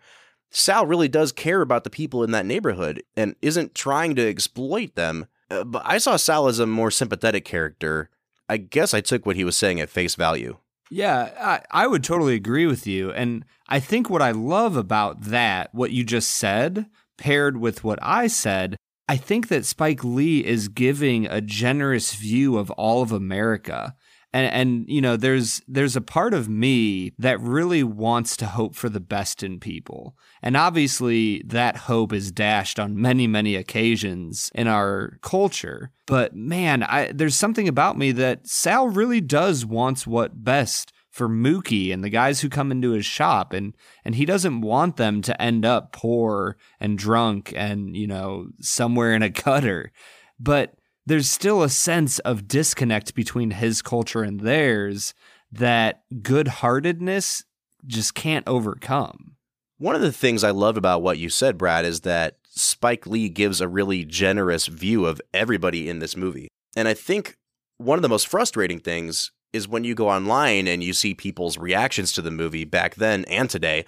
[0.50, 4.94] Sal really does care about the people in that neighborhood and isn't trying to exploit
[4.94, 5.26] them.
[5.50, 8.08] Uh, but I saw Sal as a more sympathetic character.
[8.48, 10.56] I guess I took what he was saying at face value.
[10.90, 13.10] Yeah, I, I would totally agree with you.
[13.10, 16.86] And I think what I love about that, what you just said,
[17.18, 18.76] paired with what I said,
[19.08, 23.94] I think that Spike Lee is giving a generous view of all of America.
[24.32, 28.74] And, and you know there's there's a part of me that really wants to hope
[28.74, 34.50] for the best in people and obviously that hope is dashed on many many occasions
[34.52, 40.04] in our culture but man I, there's something about me that sal really does wants
[40.04, 44.24] what best for Mookie and the guys who come into his shop and and he
[44.24, 49.28] doesn't want them to end up poor and drunk and you know somewhere in a
[49.28, 49.92] gutter.
[50.40, 50.74] But
[51.06, 55.14] there's still a sense of disconnect between his culture and theirs
[55.52, 57.44] that good-heartedness
[57.86, 59.36] just can't overcome.
[59.78, 63.28] One of the things i love about what you said brad is that spike lee
[63.28, 66.48] gives a really generous view of everybody in this movie.
[66.74, 67.36] And i think
[67.76, 71.56] one of the most frustrating things is when you go online and you see people's
[71.56, 73.84] reactions to the movie back then and today,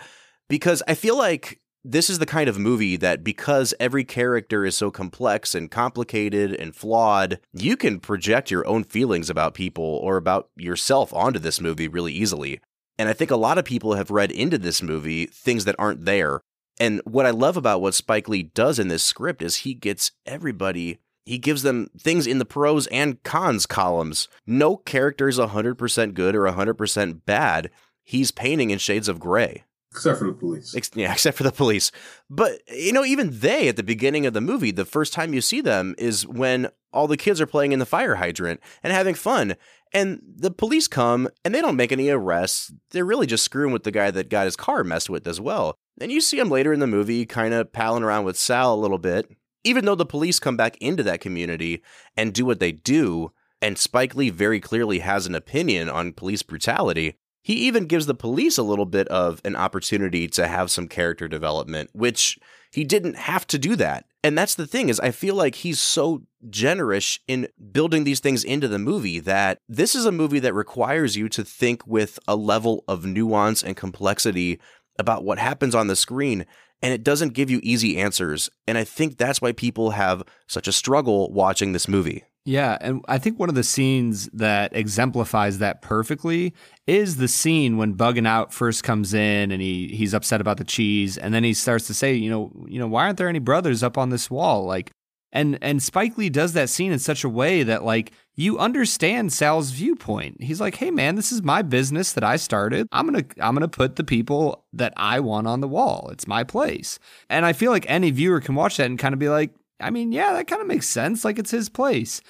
[0.49, 4.77] because I feel like this is the kind of movie that because every character is
[4.77, 10.17] so complex and complicated and flawed, you can project your own feelings about people or
[10.17, 12.61] about yourself onto this movie really easily.
[12.99, 16.05] And I think a lot of people have read into this movie things that aren't
[16.05, 16.41] there.
[16.79, 20.13] And what I love about what Spike Lee does in this script is he gets
[20.27, 24.29] everybody he gives them things in the pros and cons columns.
[24.47, 27.71] No character is 100% good or 100% bad.
[28.05, 29.65] He's painting in shades of gray.
[29.91, 30.75] Except for the police.
[30.77, 31.91] Ex- yeah, except for the police.
[32.31, 35.41] But, you know, even they, at the beginning of the movie, the first time you
[35.41, 39.17] see them is when all the kids are playing in the fire hydrant and having
[39.17, 39.57] fun.
[39.93, 42.73] And the police come and they don't make any arrests.
[42.93, 45.75] They're really just screwing with the guy that got his car messed with as well.
[46.01, 48.77] And you see him later in the movie kind of palling around with Sal a
[48.77, 49.29] little bit
[49.67, 51.83] even though the police come back into that community
[52.17, 56.43] and do what they do, and Spike Lee very clearly has an opinion on police
[56.43, 60.89] brutality, he even gives the police a little bit of an opportunity to have some
[60.89, 62.39] character development, which
[62.73, 64.05] he didn't have to do that.
[64.23, 68.45] And that's the thing is I feel like he's so generous in building these things
[68.45, 72.37] into the movie that this is a movie that requires you to think with a
[72.37, 74.61] level of nuance and complexity
[74.99, 76.47] about what happens on the screen
[76.87, 78.49] and it doesn't give you easy answers.
[78.69, 82.23] And I think that's why people have such a struggle watching this movie.
[82.45, 86.55] Yeah, and I think one of the scenes that exemplifies that perfectly
[86.87, 90.65] is the scene when Buggin' Out first comes in and he he's upset about the
[90.65, 93.41] cheese and then he starts to say, you know, you know, why aren't there any
[93.41, 94.65] brothers up on this wall?
[94.65, 94.93] Like
[95.33, 99.33] and and Spike Lee does that scene in such a way that like you understand
[99.33, 100.43] Sal's viewpoint.
[100.43, 102.87] He's like, "Hey man, this is my business that I started.
[102.93, 106.11] I'm going to I'm going to put the people that I want on the wall.
[106.13, 106.99] It's my place."
[107.31, 109.91] And I feel like any viewer can watch that and kind of be like, "I
[109.91, 111.25] mean, yeah, that kind of makes sense.
[111.25, 112.21] Like it's his place."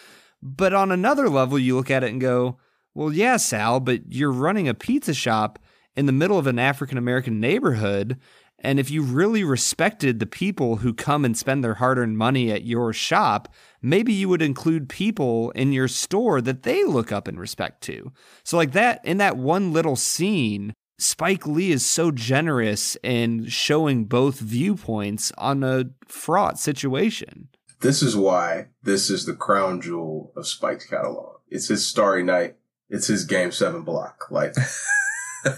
[0.41, 2.59] But on another level, you look at it and go,
[2.95, 5.59] "Well, yeah, Sal, but you're running a pizza shop
[5.97, 8.19] in the middle of an African American neighborhood
[8.59, 12.51] and if you really respected the people who come and spend their hard earned money
[12.51, 13.53] at your shop,
[13.83, 18.13] maybe you would include people in your store that they look up and respect to.
[18.45, 24.07] So, like that, in that one little scene, Spike Lee is so generous in showing
[24.07, 27.49] both viewpoints on a fraught situation.
[27.81, 31.41] This is why this is the crown jewel of Spike's catalog.
[31.49, 32.57] It's his Starry Night.
[32.89, 34.31] It's his Game Seven block.
[34.31, 34.55] Like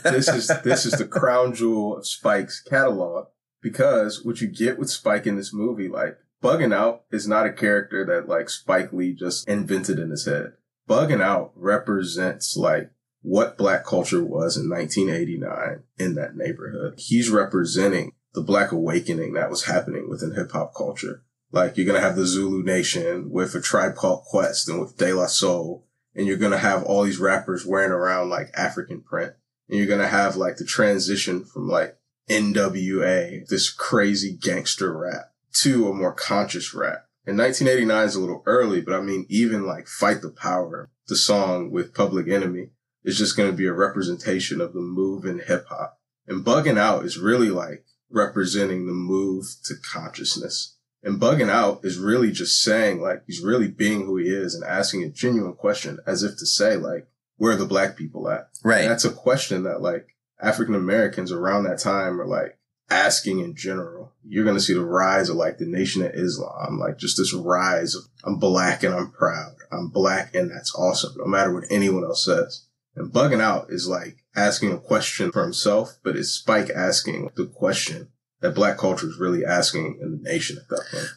[0.03, 3.27] this is this is the crown jewel of Spike's catalog
[3.61, 7.53] because what you get with Spike in this movie, like Buggin' Out, is not a
[7.53, 10.53] character that like Spike Lee just invented in his head.
[10.89, 12.91] Buggin' Out represents like
[13.23, 16.95] what black culture was in 1989 in that neighborhood.
[16.97, 21.25] He's representing the black awakening that was happening within hip hop culture.
[21.51, 24.97] Like you're going to have the Zulu nation with a tribe called Quest and with
[24.97, 25.87] De La Soul.
[26.15, 29.35] And you're going to have all these rappers wearing around like African print.
[29.69, 31.99] And you're going to have like the transition from like
[32.31, 37.07] NWA, this crazy gangster rap to a more conscious rap.
[37.27, 41.17] And 1989 is a little early, but I mean, even like Fight the Power, the
[41.17, 42.71] song with Public Enemy
[43.05, 45.99] is just going to be a representation of the move in hip hop.
[46.27, 50.77] And Buggin' Out is really like representing the move to consciousness.
[51.03, 54.65] And Buggin' Out is really just saying like he's really being who he is and
[54.65, 57.09] asking a genuine question as if to say like,
[57.39, 58.51] where are the black people at?
[58.63, 58.83] Right.
[58.83, 62.59] And that's a question that like African Americans around that time are like
[62.91, 64.13] asking in general.
[64.25, 67.33] You're going to see the rise of like the Nation of Islam, like just this
[67.33, 69.55] rise of I'm black and I'm proud.
[69.73, 72.67] I'm black and that's awesome, no matter what anyone else says.
[72.97, 77.47] And Buggin' Out is like asking a question for himself, but it's Spike asking the
[77.47, 78.09] question
[78.41, 81.09] that black culture is really asking in the nation at that point.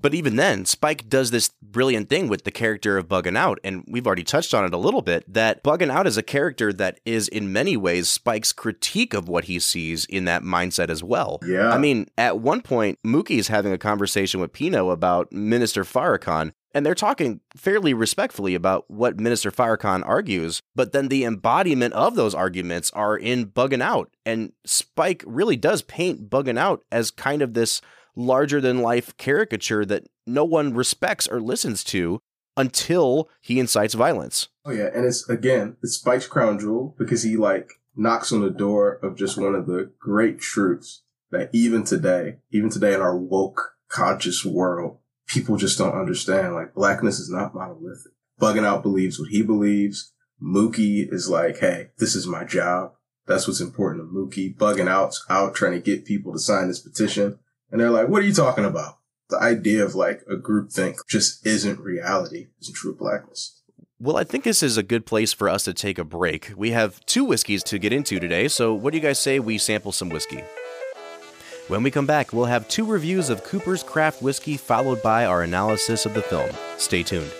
[0.00, 3.84] But even then, Spike does this brilliant thing with the character of Buggin' Out, and
[3.86, 5.30] we've already touched on it a little bit.
[5.32, 9.44] That Buggin' Out is a character that is, in many ways, Spike's critique of what
[9.44, 11.38] he sees in that mindset as well.
[11.44, 11.70] Yeah.
[11.70, 16.52] I mean, at one point, Mookie is having a conversation with Pino about Minister Farrakhan,
[16.72, 22.14] and they're talking fairly respectfully about what Minister Farrakhan argues, but then the embodiment of
[22.14, 24.10] those arguments are in Buggin' Out.
[24.24, 27.82] And Spike really does paint Buggin' Out as kind of this
[28.26, 32.20] larger than life caricature that no one respects or listens to
[32.56, 34.48] until he incites violence.
[34.64, 38.50] Oh yeah, and it's again, it's Spike's crown jewel because he like knocks on the
[38.50, 43.16] door of just one of the great truths that even today, even today in our
[43.16, 46.54] woke conscious world, people just don't understand.
[46.54, 48.12] Like blackness is not monolithic.
[48.40, 50.12] Buggin' Out believes what he believes.
[50.42, 52.92] Mookie is like, hey, this is my job.
[53.26, 54.56] That's what's important to Mookie.
[54.56, 57.38] Buggin' Out's out trying to get people to sign this petition.
[57.70, 58.98] And they're like, what are you talking about?
[59.28, 63.60] The idea of like a group think just isn't reality, isn't true blackness.
[64.00, 66.52] Well, I think this is a good place for us to take a break.
[66.56, 69.58] We have two whiskeys to get into today, so what do you guys say we
[69.58, 70.42] sample some whiskey?
[71.68, 75.42] When we come back, we'll have two reviews of Cooper's Craft Whiskey, followed by our
[75.42, 76.50] analysis of the film.
[76.78, 77.30] Stay tuned.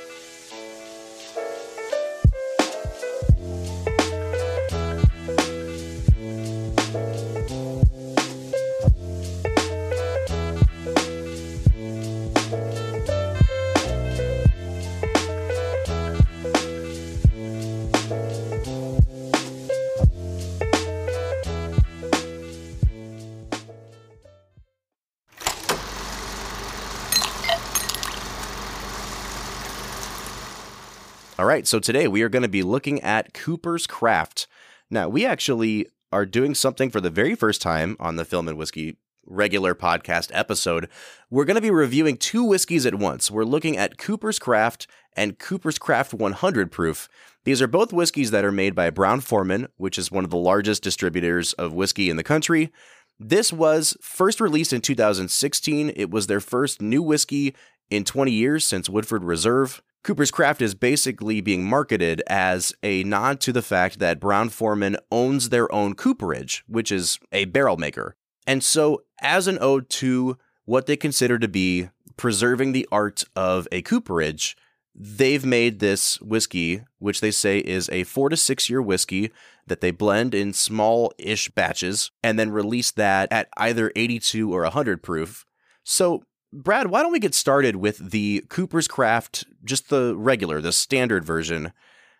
[31.60, 34.46] Right, so today we are going to be looking at Cooper's Craft.
[34.88, 38.56] Now, we actually are doing something for the very first time on the Film and
[38.56, 38.96] Whiskey
[39.26, 40.88] regular podcast episode.
[41.28, 43.30] We're going to be reviewing two whiskeys at once.
[43.30, 47.10] We're looking at Cooper's Craft and Cooper's Craft 100 proof.
[47.44, 50.38] These are both whiskeys that are made by Brown Forman, which is one of the
[50.38, 52.72] largest distributors of whiskey in the country.
[53.18, 55.92] This was first released in 2016.
[55.94, 57.54] It was their first new whiskey
[57.90, 59.82] in 20 years since Woodford Reserve.
[60.02, 64.96] Cooper's Craft is basically being marketed as a nod to the fact that Brown Forman
[65.12, 68.16] owns their own cooperage, which is a barrel maker.
[68.46, 73.68] And so, as an ode to what they consider to be preserving the art of
[73.70, 74.56] a cooperage,
[74.94, 79.30] they've made this whiskey, which they say is a four to six year whiskey
[79.66, 84.62] that they blend in small ish batches and then release that at either 82 or
[84.62, 85.44] 100 proof.
[85.84, 86.22] So,
[86.52, 91.24] Brad, why don't we get started with the Cooper's Craft, just the regular, the standard
[91.24, 91.72] version?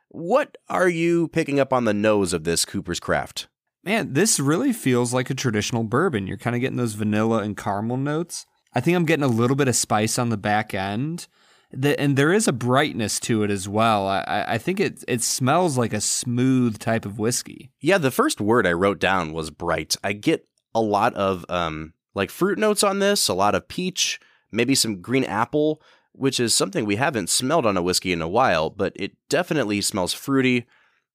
[0.09, 3.49] What are you picking up on the nose of this Cooper's Craft?
[3.83, 6.27] Man, this really feels like a traditional bourbon.
[6.27, 8.47] You're kind of getting those vanilla and caramel notes.
[8.75, 11.27] I think I'm getting a little bit of spice on the back end.
[11.73, 14.07] The, and there is a brightness to it as well.
[14.09, 17.71] I, I think it it smells like a smooth type of whiskey.
[17.81, 19.95] Yeah, the first word I wrote down was bright.
[20.03, 24.21] I get a lot of um like fruit notes on this, a lot of peach,
[24.51, 25.81] maybe some green apple,
[26.13, 29.81] which is something we haven't smelled on a whiskey in a while, but it definitely
[29.81, 30.67] smells fruity.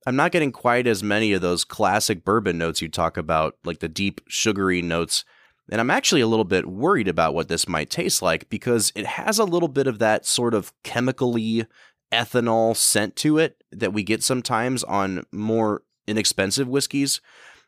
[0.08, 3.80] I'm not getting quite as many of those classic bourbon notes you talk about, like
[3.80, 5.26] the deep, sugary notes.
[5.70, 9.06] And I'm actually a little bit worried about what this might taste like because it
[9.06, 11.66] has a little bit of that sort of chemically
[12.12, 17.20] ethanol scent to it that we get sometimes on more inexpensive whiskeys.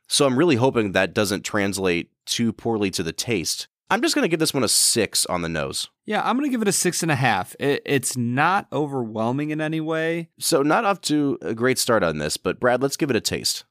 [0.08, 3.68] So I'm really hoping that doesn't translate too poorly to the taste.
[3.90, 5.90] I'm just going to give this one a six on the nose.
[6.06, 7.56] Yeah, I'm going to give it a six and a half.
[7.60, 10.30] It, it's not overwhelming in any way.
[10.40, 13.22] So, not off to a great start on this, but Brad, let's give it a
[13.22, 13.64] taste.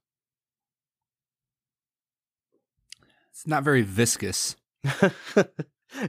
[3.31, 4.57] It's not very viscous.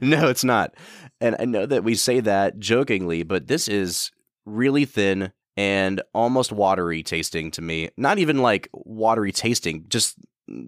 [0.00, 0.74] no, it's not.
[1.20, 4.10] And I know that we say that jokingly, but this is
[4.46, 7.90] really thin and almost watery tasting to me.
[7.96, 10.16] Not even like watery tasting, just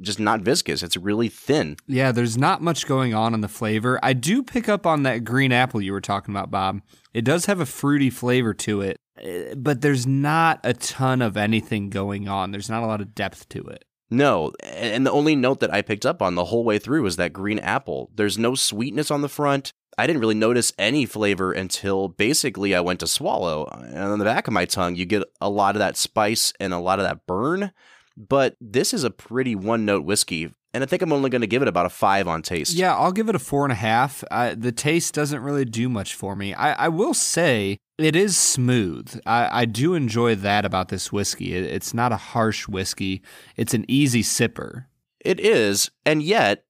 [0.01, 0.83] just not viscous.
[0.83, 1.76] It's really thin.
[1.87, 3.99] Yeah, there's not much going on in the flavor.
[4.03, 6.83] I do pick up on that green apple you were talking about, Bob.
[7.14, 11.37] It does have a fruity flavor to it, eh, but there's not a ton of
[11.37, 12.53] anything going on.
[12.53, 13.85] There's not a lot of depth to it.
[14.11, 17.16] No, and the only note that I picked up on the whole way through was
[17.16, 18.11] that green apple.
[18.14, 19.72] There's no sweetness on the front.
[19.97, 23.66] I didn't really notice any flavor until basically I went to swallow.
[23.66, 26.72] And on the back of my tongue, you get a lot of that spice and
[26.72, 27.70] a lot of that burn
[28.17, 30.53] but this is a pretty one note whiskey.
[30.73, 32.75] And I think I'm only going to give it about a five on taste.
[32.75, 34.23] Yeah, I'll give it a four and a half.
[34.31, 36.55] Uh, the taste doesn't really do much for me.
[36.55, 39.21] I, I will say it is smooth.
[39.27, 41.55] I, I, do enjoy that about this whiskey.
[41.55, 43.23] It, it's not a harsh whiskey,
[43.57, 44.87] it's an easy sipper.
[45.21, 45.91] It is.
[46.07, 46.65] And yet,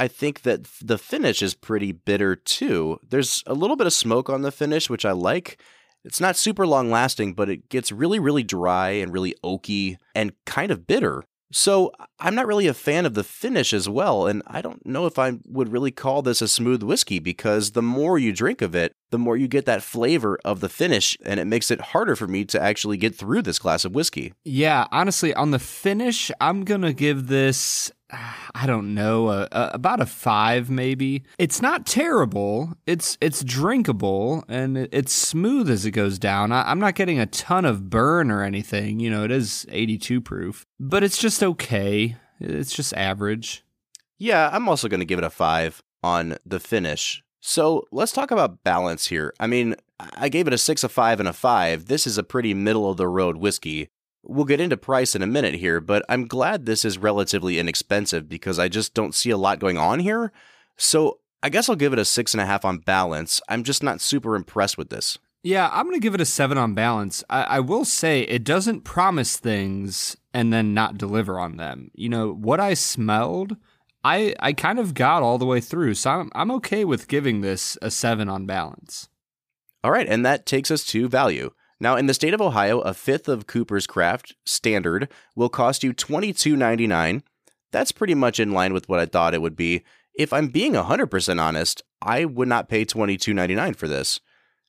[0.00, 2.98] I think that the finish is pretty bitter too.
[3.08, 5.60] There's a little bit of smoke on the finish, which I like.
[6.04, 10.32] It's not super long lasting, but it gets really, really dry and really oaky and
[10.44, 11.24] kind of bitter.
[11.52, 15.06] So I'm not really a fan of the finish as well, and I don't know
[15.06, 18.74] if I would really call this a smooth whiskey because the more you drink of
[18.74, 22.16] it, the more you get that flavor of the finish, and it makes it harder
[22.16, 24.32] for me to actually get through this glass of whiskey.
[24.44, 27.92] Yeah, honestly, on the finish, I'm gonna give this
[28.54, 31.22] I don't know, uh, uh, about a five maybe.
[31.38, 32.72] It's not terrible.
[32.86, 36.50] It's it's drinkable and it's smooth as it goes down.
[36.50, 38.98] I, I'm not getting a ton of burn or anything.
[38.98, 42.16] You know, it is 82 proof, but it's just okay.
[42.40, 43.64] It's just average.
[44.18, 47.23] Yeah, I'm also going to give it a five on the finish.
[47.46, 49.34] So let's talk about balance here.
[49.38, 51.88] I mean, I gave it a six, a five, and a five.
[51.88, 53.90] This is a pretty middle of the road whiskey.
[54.22, 58.30] We'll get into price in a minute here, but I'm glad this is relatively inexpensive
[58.30, 60.32] because I just don't see a lot going on here.
[60.78, 63.42] So I guess I'll give it a six and a half on balance.
[63.46, 65.18] I'm just not super impressed with this.
[65.42, 67.22] Yeah, I'm going to give it a seven on balance.
[67.28, 71.90] I, I, will say it doesn't promise things and then not deliver on them.
[71.92, 73.58] You know, what I smelled,
[74.04, 75.94] I, I kind of got all the way through.
[75.94, 79.08] So I'm, I'm okay with giving this a seven on balance.
[79.82, 80.06] All right.
[80.06, 81.50] And that takes us to value.
[81.80, 85.92] Now, in the state of Ohio, a fifth of Cooper's Craft standard will cost you
[85.92, 87.22] $22.99.
[87.72, 89.82] That's pretty much in line with what I thought it would be.
[90.14, 94.20] If I'm being 100% honest, I would not pay $22.99 for this.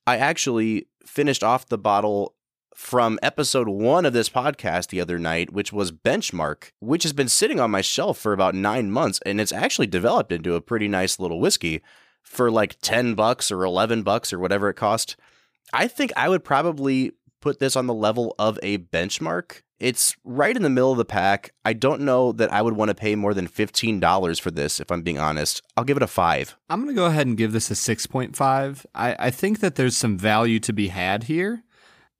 [0.06, 2.34] I actually finished off the bottle
[2.76, 7.26] from episode one of this podcast the other night, which was Benchmark, which has been
[7.26, 10.86] sitting on my shelf for about nine months, and it's actually developed into a pretty
[10.86, 11.80] nice little whiskey
[12.22, 15.16] for like 10 bucks or 11 bucks or whatever it cost.
[15.72, 19.62] I think I would probably put this on the level of a benchmark.
[19.80, 21.54] It's right in the middle of the pack.
[21.64, 24.92] I don't know that I would want to pay more than $15 for this, if
[24.92, 25.62] I'm being honest.
[25.78, 26.58] I'll give it a five.
[26.68, 28.84] I'm going to go ahead and give this a 6.5.
[28.94, 31.62] I, I think that there's some value to be had here.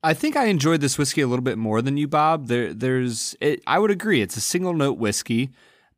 [0.07, 2.47] I think I enjoyed this whiskey a little bit more than you, Bob.
[2.47, 5.51] There, there's, it, I would agree, it's a single note whiskey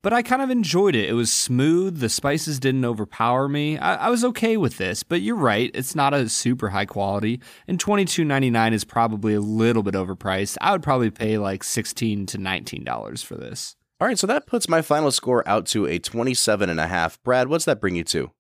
[0.03, 1.09] but I kind of enjoyed it.
[1.09, 1.99] It was smooth.
[1.99, 3.79] The spices didn't overpower me.
[3.79, 5.71] I, I was okay with this, but you're right.
[5.75, 9.83] It's not a super high quality, and twenty two ninety nine is probably a little
[9.83, 10.57] bit overpriced.
[10.61, 13.77] I would probably pay like sixteen to nineteen dollars for this.
[14.01, 16.87] All right, so that puts my final score out to a twenty seven and a
[16.87, 17.21] half.
[17.23, 18.31] Brad, what's that bring you to?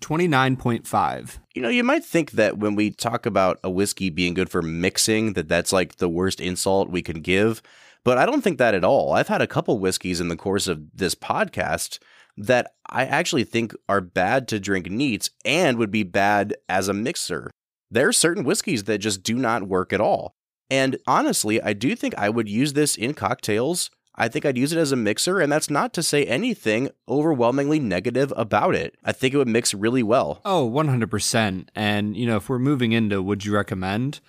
[0.00, 1.38] 29.5.
[1.54, 4.62] You know, you might think that when we talk about a whiskey being good for
[4.62, 7.62] mixing, that that's like the worst insult we can give.
[8.04, 9.12] But I don't think that at all.
[9.12, 11.98] I've had a couple whiskeys in the course of this podcast
[12.36, 16.94] that I actually think are bad to drink neat and would be bad as a
[16.94, 17.50] mixer.
[17.90, 20.32] There are certain whiskeys that just do not work at all.
[20.70, 23.90] And honestly, I do think I would use this in cocktails.
[24.20, 27.80] I think I'd use it as a mixer, and that's not to say anything overwhelmingly
[27.80, 28.94] negative about it.
[29.02, 30.42] I think it would mix really well.
[30.44, 31.68] Oh, 100%.
[31.74, 34.20] And, you know, if we're moving into would you recommend,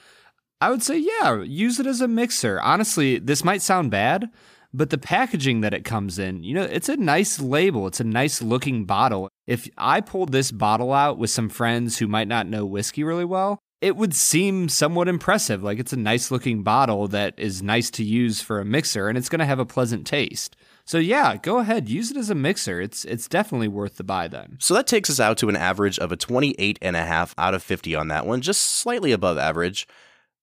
[0.62, 2.62] I would say, yeah, use it as a mixer.
[2.62, 4.30] Honestly, this might sound bad,
[4.74, 7.86] but the packaging that it comes in, you know, it's a nice label.
[7.86, 9.28] It's a nice looking bottle.
[9.46, 13.26] If I pulled this bottle out with some friends who might not know whiskey really
[13.26, 15.64] well, it would seem somewhat impressive.
[15.64, 19.18] Like it's a nice looking bottle that is nice to use for a mixer and
[19.18, 20.56] it's going to have a pleasant taste.
[20.86, 22.80] So yeah, go ahead, use it as a mixer.
[22.80, 24.58] It's it's definitely worth the buy then.
[24.60, 27.54] So that takes us out to an average of a 28 and a half out
[27.54, 29.88] of 50 on that one, just slightly above average.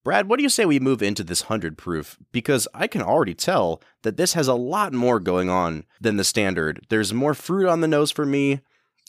[0.04, 2.18] Brad, what do you say we move into this 100 proof?
[2.32, 6.24] Because I can already tell that this has a lot more going on than the
[6.24, 6.86] standard.
[6.88, 8.60] There's more fruit on the nose for me.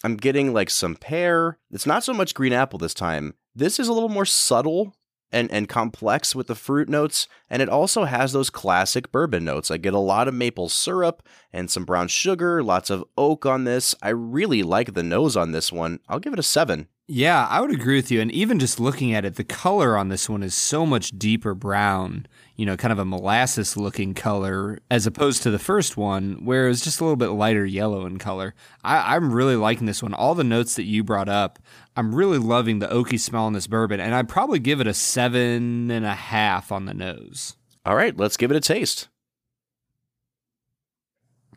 [0.04, 1.58] I'm getting like some pear.
[1.72, 3.34] It's not so much green apple this time.
[3.56, 4.95] This is a little more subtle
[5.32, 9.70] and, and complex with the fruit notes, and it also has those classic bourbon notes.
[9.70, 11.22] I get a lot of maple syrup
[11.54, 13.93] and some brown sugar, lots of oak on this.
[14.02, 16.00] I really like the nose on this one.
[16.08, 16.88] I'll give it a seven.
[17.08, 18.22] Yeah, I would agree with you.
[18.22, 21.56] And even just looking at it, the color on this one is so much deeper
[21.56, 22.28] brown,
[22.60, 26.66] you know, kind of a molasses looking color, as opposed to the first one, where
[26.66, 28.53] it was just a little bit lighter yellow in color.
[28.84, 30.14] I, am really liking this one.
[30.14, 31.57] All the notes that you brought up,
[31.95, 34.93] I'm really loving the oaky smell in this bourbon, and I'd probably give it a
[34.93, 37.55] seven and a half on the nose.
[37.86, 39.07] All right, let's give it a taste.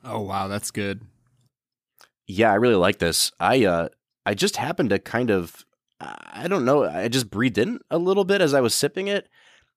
[0.05, 1.03] Oh wow, that's good.
[2.28, 3.32] Yeah, I really like this.
[3.40, 3.88] I uh
[4.24, 5.66] I just happened to kind of,
[6.00, 9.28] I don't know, I just breathed in a little bit as I was sipping it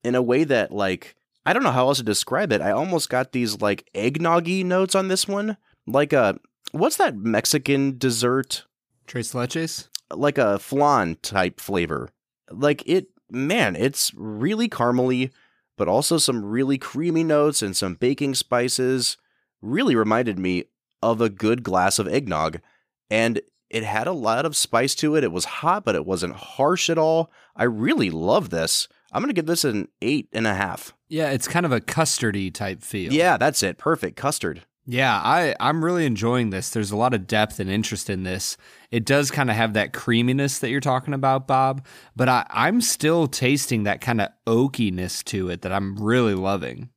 [0.05, 2.61] in a way that, like, I don't know how else to describe it.
[2.61, 5.57] I almost got these, like, eggnoggy notes on this one.
[5.87, 6.39] Like a,
[6.71, 8.65] what's that Mexican dessert?
[9.07, 9.87] Tres leches?
[10.11, 12.09] Like a flan type flavor.
[12.49, 15.31] Like it, man, it's really caramely,
[15.77, 19.17] but also some really creamy notes and some baking spices.
[19.61, 20.65] Really reminded me
[21.01, 22.61] of a good glass of eggnog.
[23.09, 25.23] And it had a lot of spice to it.
[25.23, 27.31] It was hot, but it wasn't harsh at all.
[27.55, 28.87] I really love this.
[29.15, 30.93] I'm going to give this an eight and a half.
[31.07, 33.13] Yeah, it's kind of a custardy type feel.
[33.13, 33.77] Yeah, that's it.
[33.77, 34.17] Perfect.
[34.17, 34.63] Custard.
[34.85, 36.69] Yeah, I, I'm really enjoying this.
[36.69, 38.57] There's a lot of depth and interest in this.
[38.91, 42.81] It does kind of have that creaminess that you're talking about, Bob, but I, I'm
[42.81, 46.89] still tasting that kind of oakiness to it that I'm really loving.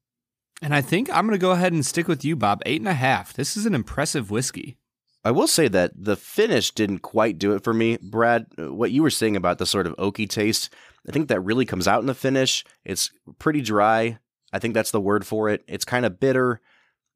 [0.61, 2.63] And I think I'm going to go ahead and stick with you, Bob.
[2.67, 3.33] Eight and a half.
[3.33, 4.77] This is an impressive whiskey.
[5.25, 7.97] I will say that the finish didn't quite do it for me.
[8.03, 10.73] Brad, what you were saying about the sort of oaky taste,
[11.09, 12.65] I think that really comes out in the finish.
[12.85, 14.19] It's pretty dry.
[14.53, 15.65] I think that's the word for it.
[15.67, 16.61] It's kind of bitter.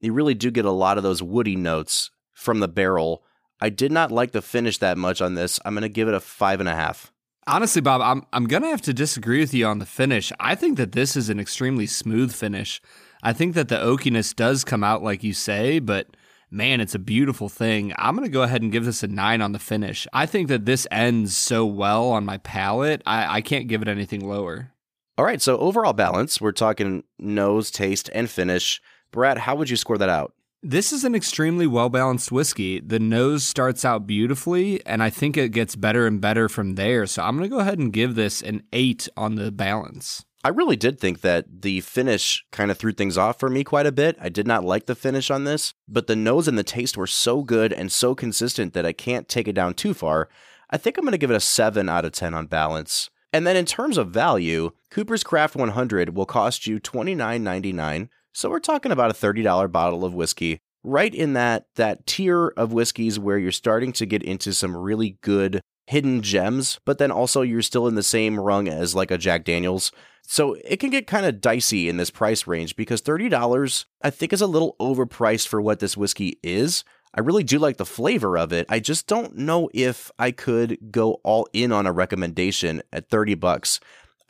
[0.00, 3.22] You really do get a lot of those woody notes from the barrel.
[3.60, 5.60] I did not like the finish that much on this.
[5.64, 7.12] I'm going to give it a five and a half.
[7.46, 10.30] Honestly, Bob, I'm I'm gonna have to disagree with you on the finish.
[10.38, 12.80] I think that this is an extremely smooth finish.
[13.20, 16.06] I think that the oakiness does come out like you say, but
[16.52, 17.92] man, it's a beautiful thing.
[17.96, 20.06] I'm going to go ahead and give this a nine on the finish.
[20.12, 23.02] I think that this ends so well on my palate.
[23.06, 24.72] I, I can't give it anything lower.
[25.16, 25.42] All right.
[25.42, 28.80] So, overall balance, we're talking nose, taste, and finish.
[29.10, 30.34] Brad, how would you score that out?
[30.62, 32.78] This is an extremely well balanced whiskey.
[32.80, 37.06] The nose starts out beautifully, and I think it gets better and better from there.
[37.06, 40.24] So I'm going to go ahead and give this an eight on the balance.
[40.44, 43.86] I really did think that the finish kind of threw things off for me quite
[43.86, 44.16] a bit.
[44.20, 47.06] I did not like the finish on this, but the nose and the taste were
[47.06, 50.28] so good and so consistent that I can't take it down too far.
[50.68, 53.08] I think I'm going to give it a 7 out of 10 on balance.
[53.32, 58.08] And then in terms of value, Cooper's Craft 100 will cost you $29.99.
[58.32, 62.72] So we're talking about a $30 bottle of whiskey, right in that that tier of
[62.72, 65.60] whiskeys where you're starting to get into some really good
[65.92, 69.44] hidden gems, but then also you're still in the same rung as like a Jack
[69.44, 69.92] Daniels.
[70.22, 74.32] So it can get kind of dicey in this price range because $30 I think
[74.32, 76.82] is a little overpriced for what this whiskey is.
[77.14, 78.64] I really do like the flavor of it.
[78.70, 83.34] I just don't know if I could go all in on a recommendation at 30
[83.34, 83.78] bucks.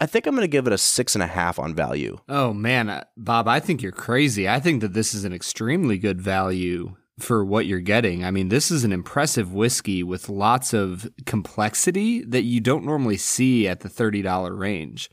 [0.00, 2.18] I think I'm going to give it a six and a half on value.
[2.28, 4.48] Oh man, uh, Bob, I think you're crazy.
[4.48, 8.24] I think that this is an extremely good value for what you're getting.
[8.24, 13.16] I mean, this is an impressive whiskey with lots of complexity that you don't normally
[13.16, 15.10] see at the $30 range.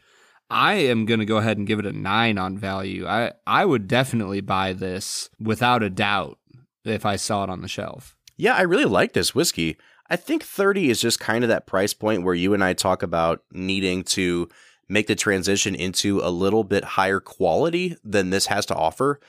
[0.49, 3.07] I am going to go ahead and give it a 9 on value.
[3.07, 6.39] I I would definitely buy this without a doubt
[6.83, 8.15] if I saw it on the shelf.
[8.35, 9.77] Yeah, I really like this whiskey.
[10.09, 13.03] I think 30 is just kind of that price point where you and I talk
[13.03, 14.49] about needing to
[14.87, 19.19] make the transition into a little bit higher quality than this has to offer.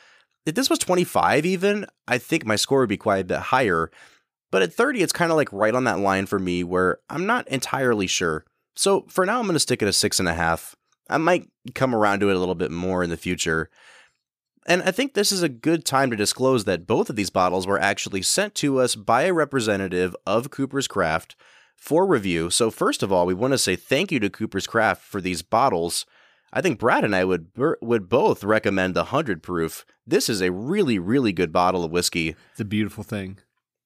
[0.47, 3.91] If this was 25 even, I think my score would be quite a bit higher.
[4.51, 7.27] But at 30, it's kind of like right on that line for me where I'm
[7.27, 8.45] not entirely sure.
[8.75, 10.75] So for now, I'm going to stick at a six and a half.
[11.09, 13.71] I might come around to it a little bit more in the future.
[14.67, 17.67] And I think this is a good time to disclose that both of these bottles
[17.67, 21.35] were actually sent to us by a representative of Cooper's Craft
[21.77, 22.51] for review.
[22.51, 25.43] So, first of all, we want to say thank you to Cooper's Craft for these
[25.43, 26.05] bottles.
[26.53, 29.85] I think Brad and I would would both recommend the 100 proof.
[30.07, 32.37] This is a really really good bottle of whiskey.
[32.53, 33.39] It's a beautiful thing.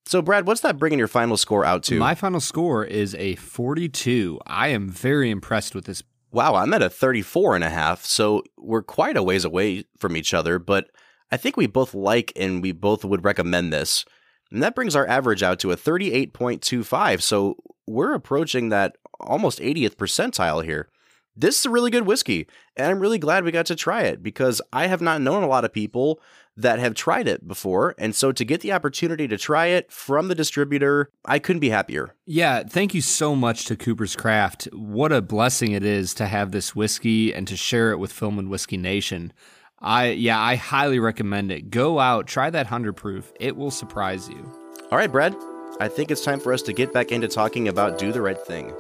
[0.07, 1.99] So, Brad, what's that bringing your final score out to?
[1.99, 4.39] My final score is a 42.
[4.47, 6.03] I am very impressed with this
[6.35, 10.17] Wow, I'm at a 34 and a half, so we're quite a ways away from
[10.17, 10.91] each other, but
[11.31, 14.05] I think we both like and we both would recommend this.
[14.51, 17.55] And that brings our average out to a 38.25, so
[17.87, 20.89] we're approaching that almost 80th percentile here.
[21.37, 24.23] This is a really good whiskey, and I'm really glad we got to try it
[24.23, 26.21] because I have not known a lot of people
[26.57, 27.95] that have tried it before.
[27.99, 31.71] And so to get the opportunity to try it from the distributor, I couldn't be
[31.71, 32.15] happier.
[32.27, 34.69] Yeah, thank you so much to Cooper's Craft.
[34.73, 38.39] What a blessing it is to have this whiskey and to share it with Film
[38.39, 39.33] and Whiskey Nation.
[39.81, 41.71] I yeah, I highly recommend it.
[41.71, 43.33] Go out, try that 100 proof.
[43.41, 44.51] It will surprise you.
[44.91, 45.35] All right, Brad.
[45.81, 48.41] I think it's time for us to get back into talking about Do the Right
[48.41, 48.73] Thing.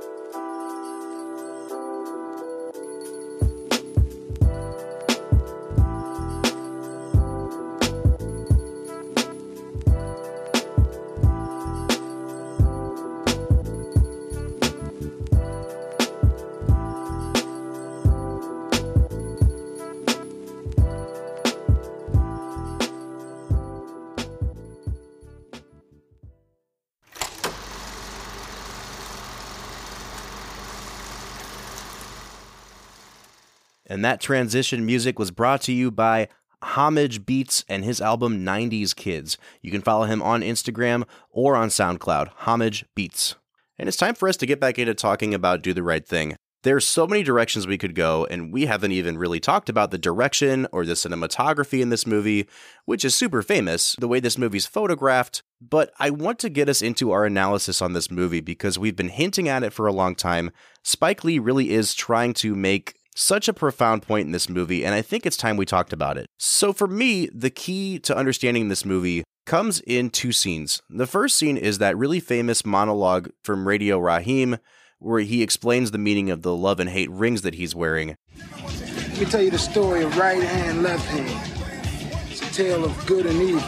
[34.04, 36.28] And that transition music was brought to you by
[36.60, 39.38] Homage Beats and his album 90s Kids.
[39.62, 43.36] You can follow him on Instagram or on SoundCloud, Homage Beats.
[43.78, 46.36] And it's time for us to get back into talking about Do the Right Thing.
[46.64, 49.96] There's so many directions we could go, and we haven't even really talked about the
[49.96, 52.46] direction or the cinematography in this movie,
[52.84, 55.42] which is super famous, the way this movie's photographed.
[55.62, 59.08] But I want to get us into our analysis on this movie because we've been
[59.08, 60.50] hinting at it for a long time.
[60.82, 64.94] Spike Lee really is trying to make such a profound point in this movie, and
[64.94, 66.26] I think it's time we talked about it.
[66.38, 70.82] So, for me, the key to understanding this movie comes in two scenes.
[70.90, 74.58] The first scene is that really famous monologue from Radio Raheem,
[74.98, 78.16] where he explains the meaning of the love and hate rings that he's wearing.
[78.38, 82.30] Let me tell you the story of right hand, left hand.
[82.30, 83.60] It's a tale of good and evil.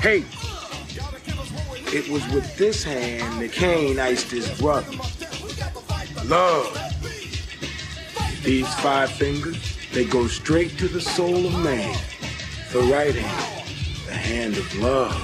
[0.00, 0.26] Hate.
[1.90, 4.92] It was with this hand that Cain iced his brother.
[6.26, 6.97] Love.
[8.48, 11.94] These five fingers, they go straight to the soul of man.
[12.72, 13.68] The right hand,
[14.06, 15.20] the hand of love.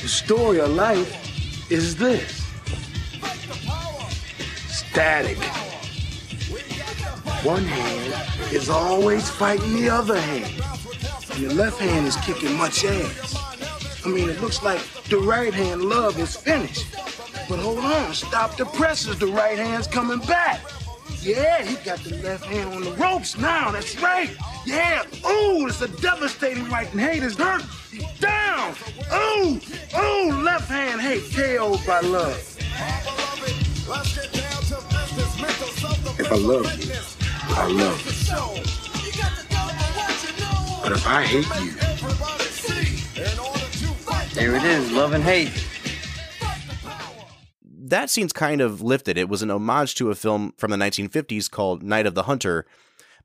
[0.00, 2.46] The story of life is this
[4.68, 5.36] static.
[7.44, 10.64] One hand is always fighting the other hand,
[11.34, 13.36] and the left hand is kicking much ass.
[14.02, 14.80] I mean, it looks like
[15.10, 16.86] the right hand love is finished.
[17.50, 20.62] But hold on, stop the presses, the right hand's coming back.
[21.24, 23.70] Yeah, he got the left hand on the ropes now.
[23.70, 24.36] That's right.
[24.66, 25.04] Yeah.
[25.26, 27.62] Ooh, it's a devastating right and hate is hurt.
[27.90, 28.74] He's down.
[29.10, 29.58] Ooh,
[29.98, 32.36] ooh, left hand hate KO'd by love.
[36.18, 36.92] If I love you,
[37.56, 38.12] I love you.
[40.82, 41.72] But if I hate you,
[44.34, 45.73] There it is, love and hate.
[47.86, 49.18] That scene's kind of lifted.
[49.18, 52.64] It was an homage to a film from the 1950s called Night of the Hunter.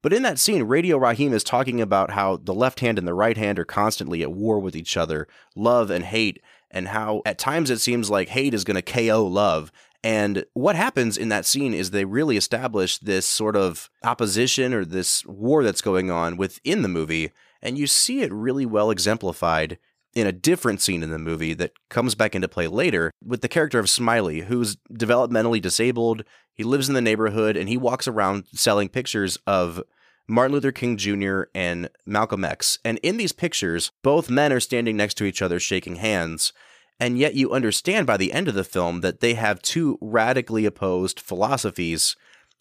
[0.01, 3.13] But in that scene, Radio Raheem is talking about how the left hand and the
[3.13, 7.37] right hand are constantly at war with each other, love and hate, and how at
[7.37, 9.71] times it seems like hate is going to KO love.
[10.03, 14.83] And what happens in that scene is they really establish this sort of opposition or
[14.83, 17.31] this war that's going on within the movie.
[17.61, 19.77] And you see it really well exemplified
[20.15, 23.47] in a different scene in the movie that comes back into play later with the
[23.47, 26.23] character of Smiley, who's developmentally disabled.
[26.53, 29.81] He lives in the neighborhood and he walks around selling pictures of
[30.27, 31.43] Martin Luther King Jr.
[31.55, 32.79] and Malcolm X.
[32.85, 36.53] And in these pictures, both men are standing next to each other shaking hands.
[36.99, 40.65] And yet you understand by the end of the film that they have two radically
[40.65, 42.15] opposed philosophies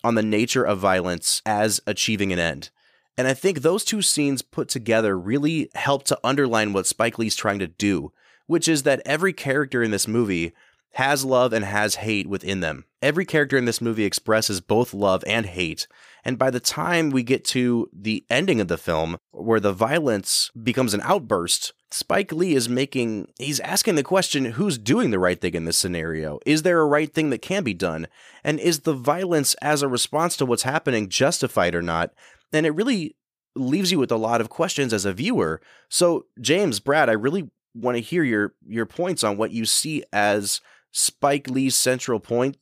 [0.05, 2.70] on the nature of violence as achieving an end.
[3.18, 7.34] And I think those two scenes put together really help to underline what Spike Lee's
[7.34, 8.12] trying to do,
[8.46, 10.52] which is that every character in this movie
[10.92, 12.84] has love and has hate within them.
[13.02, 15.88] Every character in this movie expresses both love and hate.
[16.24, 20.50] And by the time we get to the ending of the film, where the violence
[20.60, 25.40] becomes an outburst, Spike Lee is making, he's asking the question who's doing the right
[25.40, 26.38] thing in this scenario?
[26.44, 28.08] Is there a right thing that can be done?
[28.44, 32.12] And is the violence as a response to what's happening justified or not?
[32.53, 33.16] And it really
[33.55, 35.61] leaves you with a lot of questions as a viewer.
[35.88, 40.03] So, James, Brad, I really want to hear your your points on what you see
[40.12, 42.57] as Spike Lee's central point,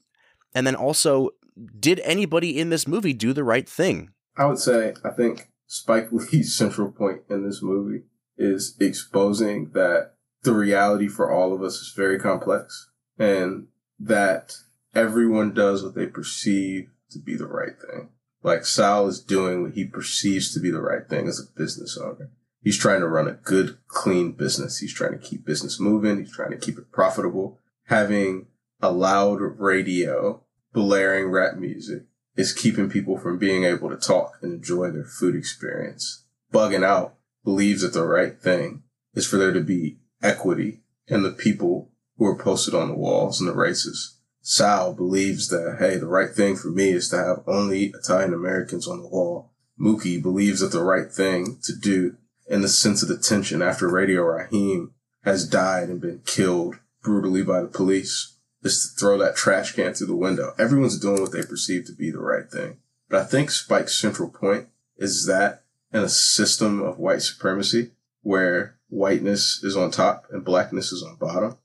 [0.54, 1.30] and then also,
[1.78, 4.10] did anybody in this movie do the right thing?
[4.36, 8.04] I would say I think Spike Lee's central point in this movie
[8.36, 10.12] is exposing that
[10.42, 13.68] the reality for all of us is very complex and
[13.98, 14.54] that
[14.94, 18.10] everyone does what they perceive to be the right thing.
[18.46, 21.98] Like Sal is doing what he perceives to be the right thing as a business
[21.98, 22.30] owner.
[22.62, 24.78] He's trying to run a good, clean business.
[24.78, 26.18] He's trying to keep business moving.
[26.18, 27.58] He's trying to keep it profitable.
[27.86, 28.46] Having
[28.80, 32.04] a loud radio blaring rap music
[32.36, 36.22] is keeping people from being able to talk and enjoy their food experience.
[36.52, 38.84] Buggin' Out believes that the right thing
[39.14, 43.40] is for there to be equity in the people who are posted on the walls
[43.40, 44.15] and the races.
[44.48, 48.86] Sal believes that, hey, the right thing for me is to have only Italian Americans
[48.86, 49.50] on the wall.
[49.76, 52.16] Mookie believes that the right thing to do
[52.48, 54.94] in the sense of the tension after Radio Raheem
[55.24, 59.94] has died and been killed brutally by the police is to throw that trash can
[59.94, 60.54] through the window.
[60.60, 62.76] Everyone's doing what they perceive to be the right thing.
[63.08, 67.90] But I think Spike's central point is that in a system of white supremacy
[68.22, 71.58] where whiteness is on top and blackness is on bottom,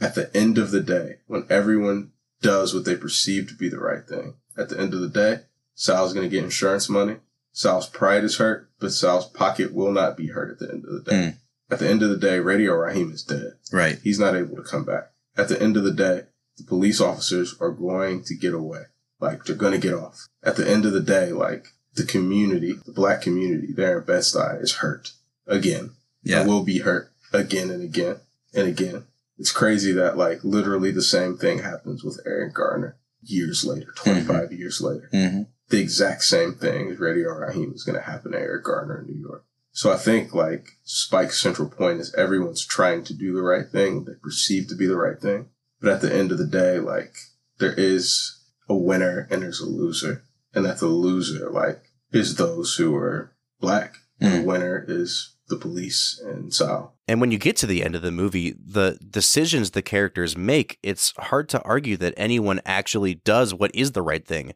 [0.00, 2.10] at the end of the day, when everyone
[2.44, 5.44] does what they perceive to be the right thing, at the end of the day,
[5.74, 7.16] Sal's going to get insurance money.
[7.52, 10.92] Sal's pride is hurt, but Sal's pocket will not be hurt at the end of
[10.92, 11.16] the day.
[11.16, 11.36] Mm.
[11.70, 13.54] At the end of the day, Radio Raheem is dead.
[13.72, 13.98] Right.
[14.04, 15.12] He's not able to come back.
[15.38, 16.24] At the end of the day,
[16.58, 18.82] the police officers are going to get away.
[19.20, 20.28] Like they're going to get off.
[20.42, 24.62] At the end of the day, like the community, the black community there in Bed-Stuy
[24.62, 25.12] is hurt
[25.46, 25.92] again.
[26.22, 26.40] Yeah.
[26.40, 28.20] And will be hurt again and again
[28.52, 29.06] and again.
[29.38, 34.52] It's crazy that like literally the same thing happens with Eric Garner years later, 25
[34.52, 35.08] years later.
[35.12, 35.42] Mm-hmm.
[35.68, 39.06] The exact same thing as Radio Raheem is going to happen to Eric Garner in
[39.06, 39.44] New York.
[39.72, 44.04] So I think like Spike's central point is everyone's trying to do the right thing,
[44.04, 45.48] they perceive to be the right thing.
[45.80, 47.14] But at the end of the day, like
[47.58, 50.24] there is a winner and there's a loser.
[50.54, 51.82] And that the loser, like,
[52.12, 53.96] is those who are black.
[54.20, 56.94] And the winner is the police and Sal.
[57.06, 60.78] And when you get to the end of the movie, the decisions the characters make,
[60.82, 64.54] it's hard to argue that anyone actually does what is the right thing.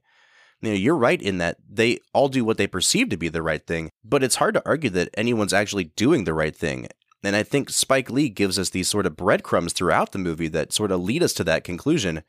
[0.60, 3.42] You know, you're right in that they all do what they perceive to be the
[3.42, 6.88] right thing, but it's hard to argue that anyone's actually doing the right thing.
[7.22, 10.72] And I think Spike Lee gives us these sort of breadcrumbs throughout the movie that
[10.72, 12.22] sort of lead us to that conclusion.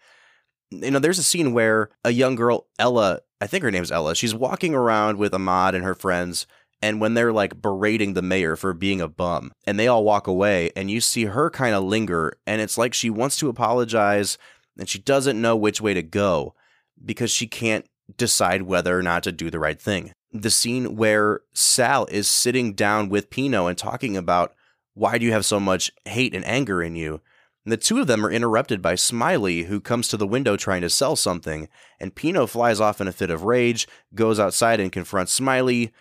[0.71, 4.15] You know, there's a scene where a young girl, Ella, I think her name's Ella,
[4.15, 6.45] she's walking around with Ahmad and her friends.
[6.81, 10.27] And when they're like berating the mayor for being a bum and they all walk
[10.27, 14.37] away and you see her kind of linger and it's like she wants to apologize
[14.77, 16.55] and she doesn't know which way to go
[17.03, 17.85] because she can't
[18.17, 20.13] decide whether or not to do the right thing.
[20.31, 24.53] The scene where Sal is sitting down with Pino and talking about
[24.93, 27.21] why do you have so much hate and anger in you?
[27.65, 30.81] And the two of them are interrupted by Smiley, who comes to the window trying
[30.81, 31.67] to sell something,
[31.99, 35.91] and Pino flies off in a fit of rage, goes outside and confronts Smiley,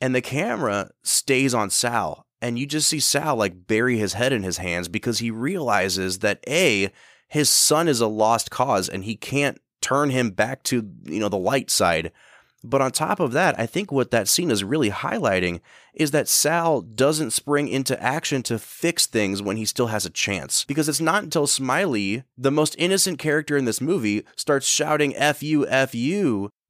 [0.00, 4.32] and the camera stays on Sal, and you just see Sal like bury his head
[4.32, 6.90] in his hands because he realizes that A,
[7.28, 11.28] his son is a lost cause and he can't turn him back to, you know,
[11.28, 12.12] the light side.
[12.64, 15.60] But on top of that, I think what that scene is really highlighting
[15.94, 20.10] is that Sal doesn't spring into action to fix things when he still has a
[20.10, 20.64] chance.
[20.64, 25.42] Because it's not until Smiley, the most innocent character in this movie, starts shouting F
[25.42, 25.94] you, F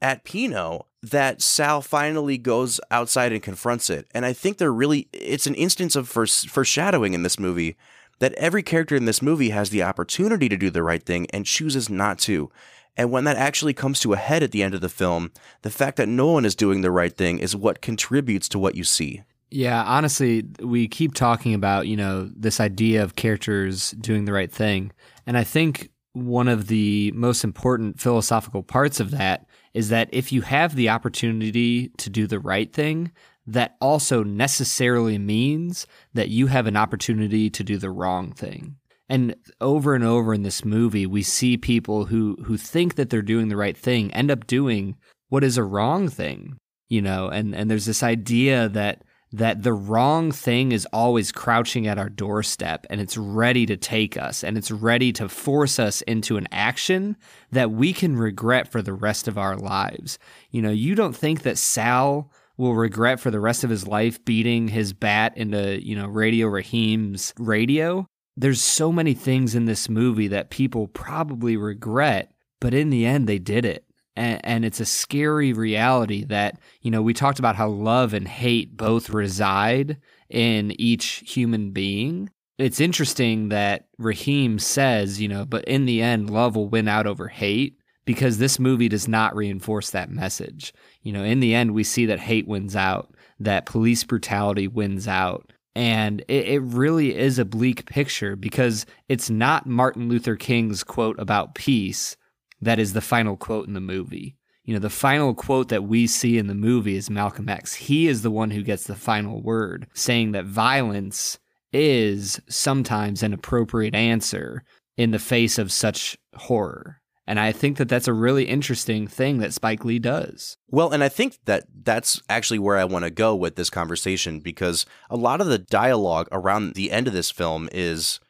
[0.01, 4.07] at Pino that Sal finally goes outside and confronts it.
[4.13, 7.77] And I think they're really, it's an instance of foreshadowing in this movie
[8.19, 11.47] that every character in this movie has the opportunity to do the right thing and
[11.47, 12.51] chooses not to.
[12.97, 15.33] And when that actually comes to a head at the end of the film,
[15.63, 18.75] the fact that no one is doing the right thing is what contributes to what
[18.75, 19.23] you see.
[19.51, 24.51] Yeah, honestly, we keep talking about, you know, this idea of characters doing the right
[24.51, 24.93] thing.
[25.27, 29.46] And I think one of the most important philosophical parts of that
[29.77, 33.13] is that if you have the opportunity to do the right thing,
[33.47, 38.77] that also necessarily means that you have an opportunity to do the wrong thing.
[39.11, 43.21] And over and over in this movie, we see people who who think that they're
[43.21, 44.97] doing the right thing end up doing
[45.29, 46.57] what is a wrong thing,
[46.89, 47.29] you know.
[47.29, 49.03] And and there's this idea that
[49.37, 54.17] that the wrong thing is always crouching at our doorstep and it's ready to take
[54.17, 57.17] us and it's ready to force us into an action
[57.53, 60.19] that we can regret for the rest of our lives.
[60.51, 64.25] You know, you don't think that Sal will regret for the rest of his life
[64.25, 68.07] beating his bat into, you know, Radio Raheem's radio
[68.37, 73.27] there's so many things in this movie that people probably regret, but in the end,
[73.27, 73.86] they did it.
[74.17, 78.27] And, and, it's a scary reality that, you know, we talked about how love and
[78.27, 79.99] hate both reside
[80.31, 82.31] in each human being.
[82.59, 87.07] It's interesting that Raheem says, you know, but in the end, love will win out
[87.07, 90.73] over hate because this movie does not reinforce that message.
[91.03, 95.07] You know, in the end, we see that hate wins out, that police brutality wins
[95.07, 100.83] out and it, it, really is a bleak picture because it's not Martin Luther King's
[100.83, 102.17] quote about peace
[102.61, 104.37] that is the final quote in the movie.
[104.65, 107.75] You know, the final quote that we see in the movie is Malcolm X.
[107.75, 111.39] He is the one who gets the final word, saying that violence
[111.73, 114.65] is sometimes an appropriate answer
[114.97, 117.01] in the face of such horror.
[117.29, 120.59] And I think that that's a really interesting thing that Spike Lee does.
[120.69, 124.41] Well, and I think that that's actually where I want to go with this conversation
[124.41, 128.21] because a lot of the dialogue around the end of this film is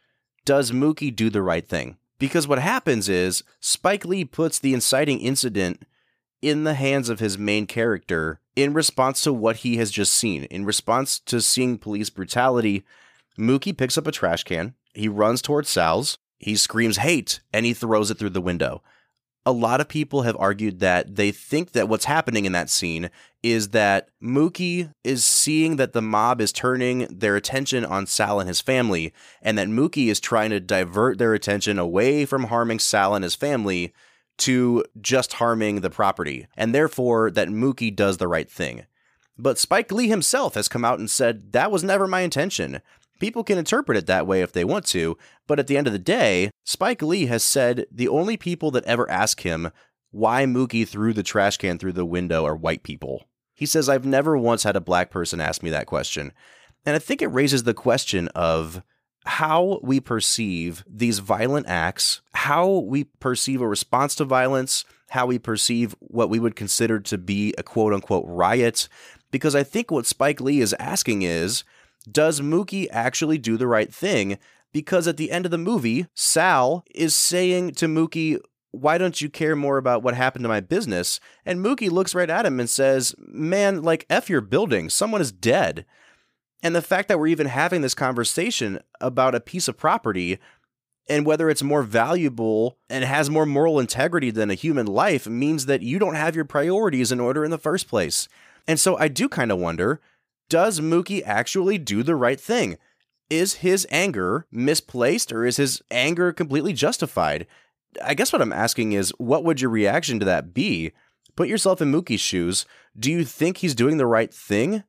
[0.46, 1.98] does Mookie do the right thing?
[2.18, 5.82] Because what happens is Spike Lee puts the inciting incident
[6.40, 10.44] in the hands of his main character in response to what he has just seen.
[10.44, 12.84] In response to seeing police brutality,
[13.38, 17.74] Mookie picks up a trash can, he runs towards Sal's, he screams hate, and he
[17.74, 18.82] throws it through the window.
[19.48, 23.10] A lot of people have argued that they think that what's happening in that scene
[23.44, 28.48] is that Mookie is seeing that the mob is turning their attention on Sal and
[28.48, 33.14] his family, and that Mookie is trying to divert their attention away from harming Sal
[33.14, 33.94] and his family
[34.38, 38.84] to just harming the property, and therefore that Mookie does the right thing.
[39.38, 42.80] But Spike Lee himself has come out and said that was never my intention.
[43.18, 45.92] People can interpret it that way if they want to, but at the end of
[45.92, 49.70] the day, Spike Lee has said the only people that ever ask him
[50.10, 53.26] why Mookie threw the trash can through the window are white people.
[53.54, 56.32] He says, I've never once had a black person ask me that question.
[56.84, 58.82] And I think it raises the question of
[59.24, 65.38] how we perceive these violent acts, how we perceive a response to violence, how we
[65.38, 68.88] perceive what we would consider to be a quote unquote riot.
[69.30, 71.64] Because I think what Spike Lee is asking is
[72.10, 74.38] does Mookie actually do the right thing?
[74.72, 78.38] Because at the end of the movie, Sal is saying to Mookie,
[78.72, 81.18] why don't you care more about what happened to my business?
[81.44, 84.90] And Mookie looks right at him and says, Man, like, F your building.
[84.90, 85.86] Someone is dead.
[86.62, 90.38] And the fact that we're even having this conversation about a piece of property
[91.08, 95.66] and whether it's more valuable and has more moral integrity than a human life means
[95.66, 98.28] that you don't have your priorities in order in the first place.
[98.66, 100.00] And so I do kind of wonder
[100.48, 102.78] does Mookie actually do the right thing?
[103.28, 107.46] Is his anger misplaced or is his anger completely justified?
[108.02, 110.92] I guess what I'm asking is what would your reaction to that be?
[111.34, 112.64] Put yourself in Mookie's shoes.
[112.98, 114.84] Do you think he's doing the right thing?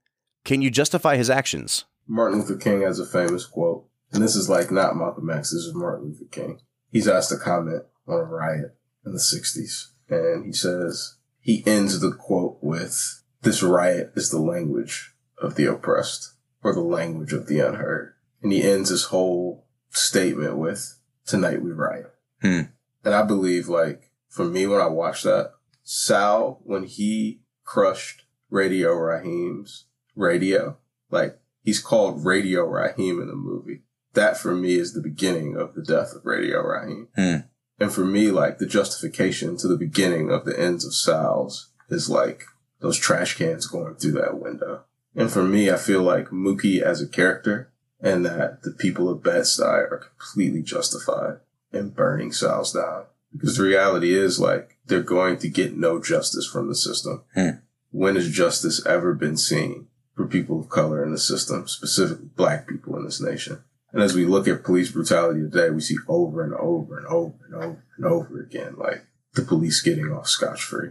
[0.45, 1.85] Can you justify his actions?
[2.07, 5.63] Martin Luther King has a famous quote, and this is like not Malcolm X, this
[5.63, 6.61] is Martin Luther King.
[6.89, 11.99] He's asked to comment on a riot in the 60s, and he says, he ends
[11.99, 16.33] the quote with, This riot is the language of the oppressed,
[16.63, 18.13] or the language of the unheard.
[18.41, 22.13] And he ends his whole statement with, Tonight we riot.
[22.41, 22.61] Hmm.
[23.03, 25.51] And I believe, like, for me, when I watched that,
[25.83, 29.85] Sal, when he crushed Radio Raheem's
[30.15, 30.77] radio.
[31.11, 33.83] Like he's called Radio Raheem in the movie.
[34.13, 37.09] That for me is the beginning of the death of Radio Raheem.
[37.15, 37.37] Hmm.
[37.79, 42.09] And for me, like the justification to the beginning of the ends of Sal's is
[42.09, 42.45] like
[42.79, 44.85] those trash cans going through that window.
[45.17, 49.23] And for me, I feel like Mookie as a character and that the people of
[49.23, 51.39] Bed-Stuy are completely justified
[51.73, 53.05] in burning Sal's down.
[53.33, 57.23] Because the reality is like they're going to get no justice from the system.
[57.33, 57.49] Hmm.
[57.91, 62.67] When has justice ever been seen for people of color in the system, specifically black
[62.67, 63.63] people in this nation.
[63.91, 67.35] And as we look at police brutality today, we see over and over and over
[67.45, 70.89] and over and over again, like the police getting off scotch free.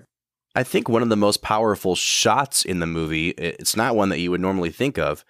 [0.57, 4.20] I think one of the most powerful shots in the movie, it's not one that
[4.20, 5.22] you would normally think of.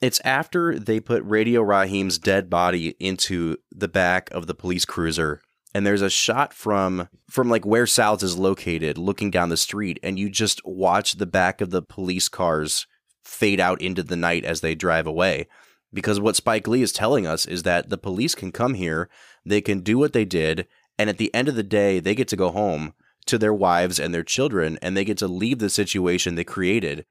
[0.00, 5.42] It's after they put Radio Raheem's dead body into the back of the police cruiser
[5.74, 9.98] and there's a shot from from like where Sal's is located looking down the street
[10.02, 12.86] and you just watch the back of the police cars
[13.24, 15.48] fade out into the night as they drive away.
[15.92, 19.08] Because what Spike Lee is telling us is that the police can come here,
[19.44, 20.68] they can do what they did,
[20.98, 22.94] and at the end of the day, they get to go home
[23.28, 27.06] to their wives and their children, and they get to leave the situation they created.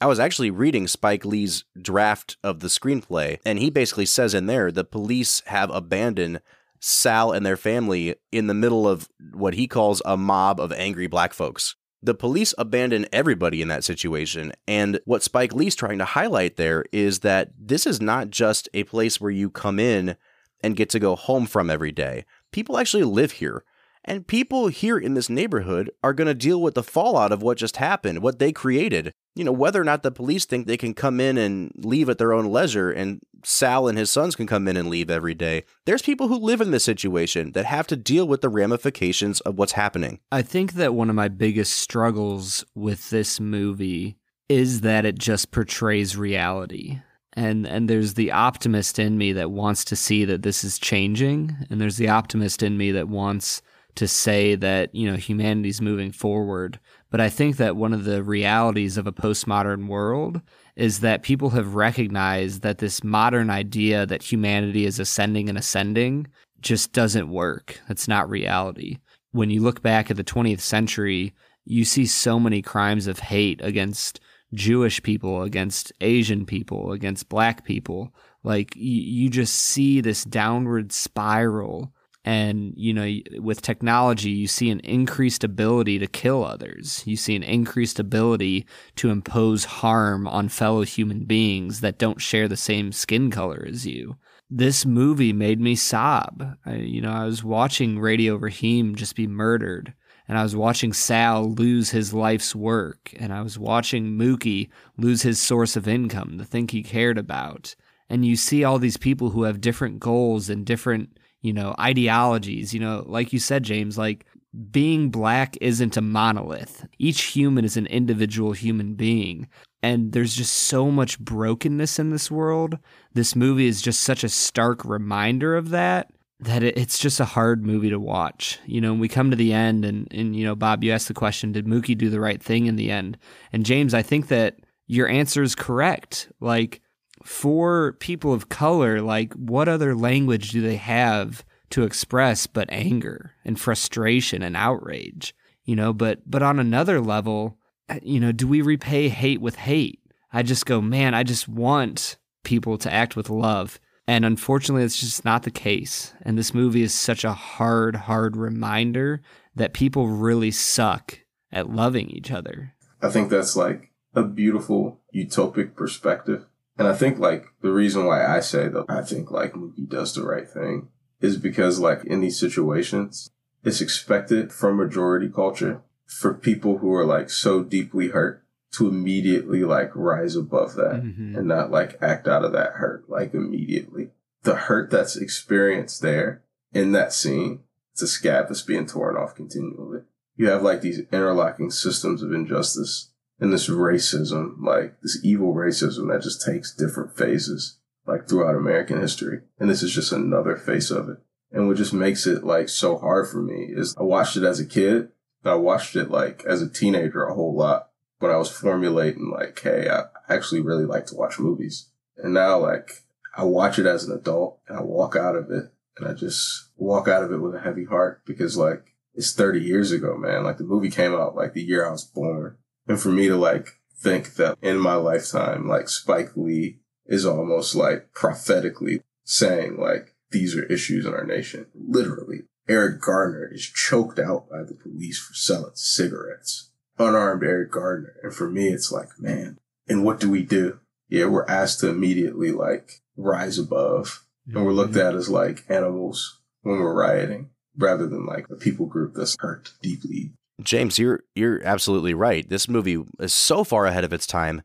[0.00, 4.46] I was actually reading Spike Lee's draft of the screenplay, and he basically says in
[4.46, 6.40] there the police have abandoned
[6.80, 11.06] Sal and their family in the middle of what he calls a mob of angry
[11.06, 14.52] black folks the police abandon everybody in that situation.
[14.68, 18.84] And what Spike Lee's trying to highlight there is that this is not just a
[18.84, 20.16] place where you come in
[20.62, 22.26] and get to go home from every day.
[22.52, 23.64] People actually live here.
[24.04, 27.56] And people here in this neighborhood are going to deal with the fallout of what
[27.56, 29.12] just happened, what they created.
[29.34, 32.18] You know, whether or not the police think they can come in and leave at
[32.18, 35.64] their own leisure and Sal and his sons can come in and leave every day.
[35.86, 39.58] There's people who live in this situation that have to deal with the ramifications of
[39.58, 40.20] what's happening.
[40.30, 44.16] I think that one of my biggest struggles with this movie
[44.48, 47.00] is that it just portrays reality
[47.34, 51.56] and and there's the optimist in me that wants to see that this is changing
[51.68, 53.60] and there's the optimist in me that wants
[53.96, 56.78] to say that, you know, humanity's moving forward.
[57.10, 60.40] But I think that one of the realities of a postmodern world
[60.76, 66.26] is that people have recognized that this modern idea that humanity is ascending and ascending
[66.60, 67.80] just doesn't work.
[67.86, 68.98] That's not reality.
[69.32, 71.34] When you look back at the 20th century,
[71.64, 74.20] you see so many crimes of hate against
[74.52, 78.14] Jewish people, against Asian people, against black people.
[78.42, 81.93] Like you just see this downward spiral.
[82.24, 87.02] And, you know, with technology, you see an increased ability to kill others.
[87.04, 92.48] You see an increased ability to impose harm on fellow human beings that don't share
[92.48, 94.16] the same skin color as you.
[94.48, 96.56] This movie made me sob.
[96.64, 99.92] I, you know, I was watching Radio Raheem just be murdered
[100.26, 105.22] and I was watching Sal lose his life's work, and I was watching Mookie lose
[105.22, 107.74] his source of income, the thing he cared about.
[108.08, 112.72] And you see all these people who have different goals and different, you know, ideologies.
[112.72, 114.24] You know, like you said, James, like
[114.70, 116.86] being black isn't a monolith.
[116.98, 119.48] Each human is an individual human being.
[119.82, 122.78] And there's just so much brokenness in this world.
[123.12, 126.10] This movie is just such a stark reminder of that
[126.40, 128.58] that it's just a hard movie to watch.
[128.66, 131.14] You know, we come to the end and and you know, Bob, you asked the
[131.14, 133.18] question, did Mookie do the right thing in the end?
[133.52, 134.56] And James, I think that
[134.86, 136.30] your answer is correct.
[136.40, 136.80] Like
[137.24, 143.32] for people of color, like what other language do they have to express but anger
[143.44, 145.34] and frustration and outrage?
[145.64, 149.56] You know, but but on another level, uh, you know, do we repay hate with
[149.56, 150.00] hate?
[150.32, 155.00] I just go, man, I just want people to act with love and unfortunately, it's
[155.00, 156.12] just not the case.
[156.22, 159.22] And this movie is such a hard, hard reminder
[159.54, 161.20] that people really suck
[161.50, 162.74] at loving each other.
[163.00, 166.46] I think that's like a beautiful utopic perspective.
[166.76, 170.14] And I think like the reason why I say that I think like Mookie does
[170.14, 170.88] the right thing
[171.20, 173.30] is because like in these situations,
[173.62, 179.64] it's expected from majority culture for people who are like so deeply hurt to immediately
[179.64, 181.36] like rise above that mm-hmm.
[181.36, 184.10] and not like act out of that hurt like immediately.
[184.42, 186.42] The hurt that's experienced there
[186.72, 187.60] in that scene,
[187.92, 190.00] it's a scab that's being torn off continually.
[190.36, 196.12] You have like these interlocking systems of injustice and this racism, like this evil racism
[196.12, 199.40] that just takes different phases like throughout American history.
[199.58, 201.18] And this is just another face of it.
[201.52, 204.60] And what just makes it like so hard for me is I watched it as
[204.60, 205.10] a kid.
[205.44, 209.60] I watched it like as a teenager a whole lot when I was formulating like,
[209.60, 211.90] hey, I actually really like to watch movies.
[212.16, 213.02] And now like
[213.36, 216.70] I watch it as an adult and I walk out of it and I just
[216.76, 220.44] walk out of it with a heavy heart because like it's 30 years ago, man.
[220.44, 222.56] Like the movie came out like the year I was born.
[222.86, 227.74] And for me to like think that in my lifetime, like Spike Lee is almost
[227.74, 231.66] like prophetically saying like these are issues in our nation.
[231.74, 232.42] Literally.
[232.66, 238.14] Eric Garner is choked out by the police for selling cigarettes unarmed Eric Gardner.
[238.22, 239.58] And for me, it's like, man,
[239.88, 240.80] and what do we do?
[241.08, 246.40] Yeah, we're asked to immediately like rise above and we're looked at as like animals
[246.62, 250.32] when we're rioting rather than like a people group that's hurt deeply.
[250.62, 252.48] James, you're you're absolutely right.
[252.48, 254.62] This movie is so far ahead of its time.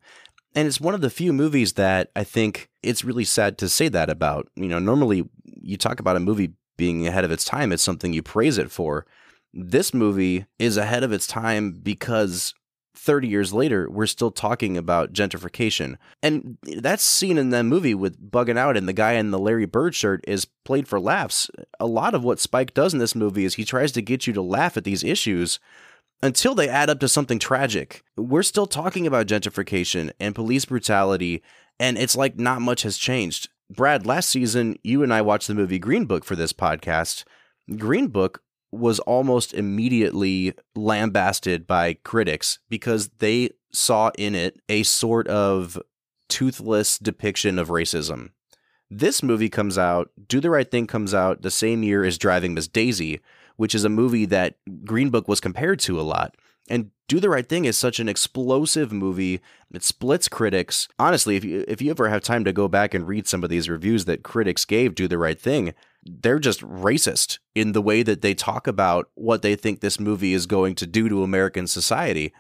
[0.56, 3.88] And it's one of the few movies that I think it's really sad to say
[3.90, 4.48] that about.
[4.56, 8.14] You know, normally you talk about a movie being ahead of its time, it's something
[8.14, 9.06] you praise it for.
[9.54, 12.54] This movie is ahead of its time because
[13.00, 15.96] 30 years later, we're still talking about gentrification.
[16.22, 19.66] And that scene in that movie with Buggin' Out, and the guy in the Larry
[19.66, 21.50] Bird shirt is played for laughs.
[21.80, 24.34] A lot of what Spike does in this movie is he tries to get you
[24.34, 25.60] to laugh at these issues
[26.22, 28.04] until they add up to something tragic.
[28.18, 31.42] We're still talking about gentrification and police brutality,
[31.80, 33.48] and it's like not much has changed.
[33.70, 37.24] Brad, last season, you and I watched the movie Green Book for this podcast.
[37.78, 45.28] Green Book was almost immediately lambasted by critics because they saw in it a sort
[45.28, 45.80] of
[46.28, 48.30] toothless depiction of racism.
[48.90, 52.54] This movie comes out, Do the Right Thing comes out the same year as Driving
[52.54, 53.20] Miss Daisy,
[53.56, 54.56] which is a movie that
[54.86, 56.36] Green Book was compared to a lot.
[56.70, 59.42] And Do the Right Thing is such an explosive movie.
[59.74, 60.88] It splits critics.
[60.98, 63.50] Honestly, if you if you ever have time to go back and read some of
[63.50, 65.74] these reviews that critics gave Do the Right Thing,
[66.04, 70.34] they're just racist in the way that they talk about what they think this movie
[70.34, 72.34] is going to do to American society.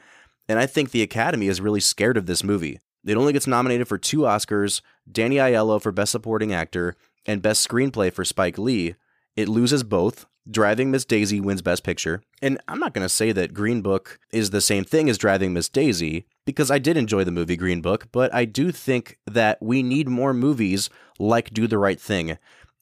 [0.48, 2.80] And I think the Academy is really scared of this movie.
[3.06, 6.96] It only gets nominated for two Oscars Danny Aiello for Best Supporting Actor
[7.26, 8.96] and Best Screenplay for Spike Lee.
[9.36, 10.26] It loses both.
[10.50, 12.24] Driving Miss Daisy wins Best Picture.
[12.42, 15.54] And I'm not going to say that Green Book is the same thing as Driving
[15.54, 19.62] Miss Daisy, because I did enjoy the movie Green Book, but I do think that
[19.62, 22.40] we need more movies like Do the Right Thing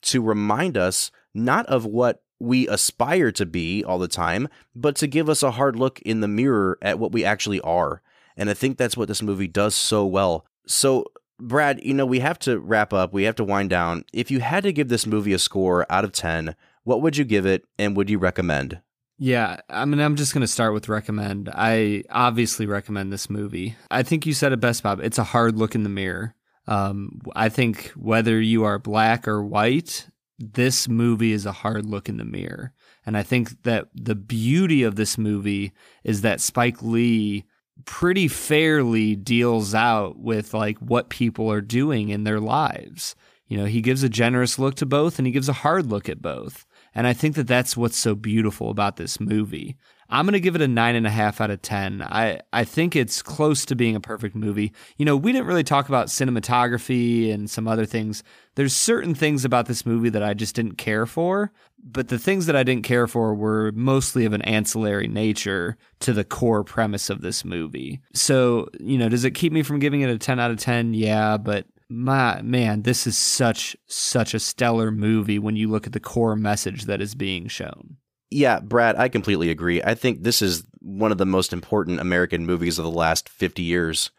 [0.07, 5.07] to remind us not of what we aspire to be all the time, but to
[5.07, 8.01] give us a hard look in the mirror at what we actually are.
[8.35, 10.45] And I think that's what this movie does so well.
[10.67, 11.05] So,
[11.39, 14.03] Brad, you know, we have to wrap up, we have to wind down.
[14.13, 17.25] If you had to give this movie a score out of 10, what would you
[17.25, 18.81] give it and would you recommend?
[19.19, 21.49] Yeah, I mean, I'm just going to start with recommend.
[21.51, 23.75] I obviously recommend this movie.
[23.89, 24.99] I think you said it best, Bob.
[25.01, 26.35] It's a hard look in the mirror.
[26.67, 30.07] Um, I think whether you are black or white,
[30.37, 32.73] this movie is a hard look in the mirror.
[33.05, 35.71] And I think that the beauty of this movie
[36.03, 37.45] is that Spike Lee
[37.85, 43.15] pretty fairly deals out with like what people are doing in their lives.
[43.47, 46.09] You know, he gives a generous look to both and he gives a hard look
[46.09, 46.65] at both.
[46.93, 49.77] And I think that that's what's so beautiful about this movie.
[50.09, 52.01] I'm going to give it a nine and a half out of 10.
[52.01, 54.73] I, I think it's close to being a perfect movie.
[54.97, 58.23] You know, we didn't really talk about cinematography and some other things.
[58.55, 61.51] There's certain things about this movie that I just didn't care for,
[61.83, 66.13] but the things that I didn't care for were mostly of an ancillary nature to
[66.13, 67.99] the core premise of this movie.
[68.13, 70.93] So, you know, does it keep me from giving it a 10 out of 10?
[70.93, 75.93] Yeah, but my man, this is such such a stellar movie when you look at
[75.93, 77.97] the core message that is being shown.
[78.29, 79.81] Yeah, Brad, I completely agree.
[79.81, 83.61] I think this is one of the most important American movies of the last 50
[83.61, 84.11] years.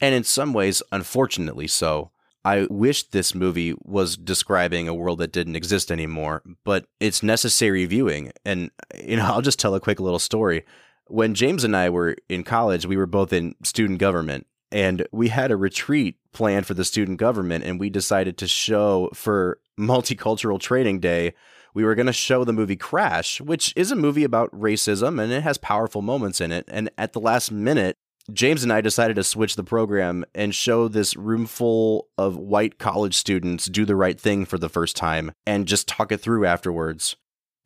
[0.00, 2.10] And in some ways, unfortunately so.
[2.44, 7.84] I wish this movie was describing a world that didn't exist anymore, but it's necessary
[7.86, 8.30] viewing.
[8.44, 8.70] And,
[9.02, 10.64] you know, I'll just tell a quick little story.
[11.08, 15.28] When James and I were in college, we were both in student government and we
[15.28, 20.60] had a retreat planned for the student government and we decided to show for multicultural
[20.60, 21.34] training day
[21.76, 25.30] we were going to show the movie crash which is a movie about racism and
[25.30, 27.96] it has powerful moments in it and at the last minute
[28.32, 32.78] james and i decided to switch the program and show this room full of white
[32.78, 36.46] college students do the right thing for the first time and just talk it through
[36.46, 37.14] afterwards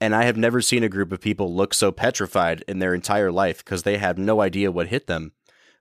[0.00, 3.30] and I have never seen a group of people look so petrified in their entire
[3.30, 5.32] life because they have no idea what hit them.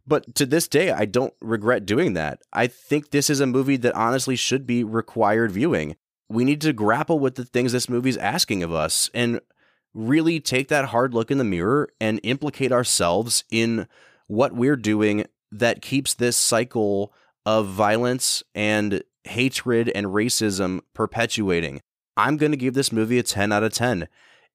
[0.06, 2.42] But to this day, I don't regret doing that.
[2.52, 5.96] I think this is a movie that honestly should be required viewing.
[6.30, 9.42] We need to grapple with the things this movie's asking of us and
[9.94, 13.88] really take that hard look in the mirror and implicate ourselves in
[14.28, 17.12] what we're doing that keeps this cycle
[17.46, 21.82] of violence and hatred and racism perpetuating.
[22.16, 24.08] I'm going to give this movie a 10 out of 10.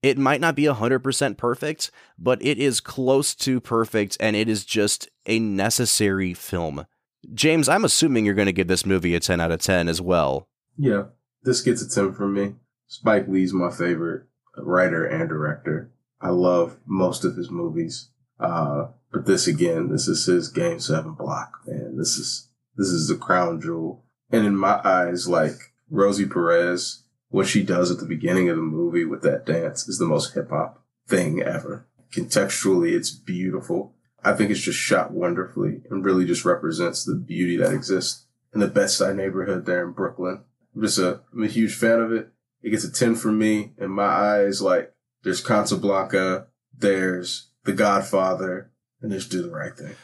[0.03, 4.65] It might not be 100% perfect, but it is close to perfect and it is
[4.65, 6.87] just a necessary film.
[7.33, 10.01] James, I'm assuming you're going to give this movie a 10 out of 10 as
[10.01, 10.47] well.
[10.77, 11.05] Yeah,
[11.45, 12.55] this gets a 10 from me.
[12.87, 14.25] Spike Lee's my favorite
[14.57, 15.91] writer and director.
[16.21, 18.11] I love most of his movies.
[18.39, 21.97] Uh, but this again, this is his game seven block, man.
[21.97, 24.05] This is, this is the crown jewel.
[24.31, 28.63] And in my eyes, like Rosie Perez, what she does at the beginning of the
[28.63, 31.87] movie with that dance is the most hip hop thing ever.
[32.13, 33.95] Contextually, it's beautiful.
[34.23, 38.61] I think it's just shot wonderfully and really just represents the beauty that exists in
[38.61, 40.45] the Bed Stuy neighborhood there in Brooklyn.
[40.75, 42.31] I'm just a, I'm a huge fan of it.
[42.63, 44.63] It gets a 10 from me in my eyes.
[44.63, 44.93] Like
[45.23, 46.47] there's Casablanca,
[46.77, 48.71] there's The Godfather,
[49.01, 49.95] and there's Do the Right Thing.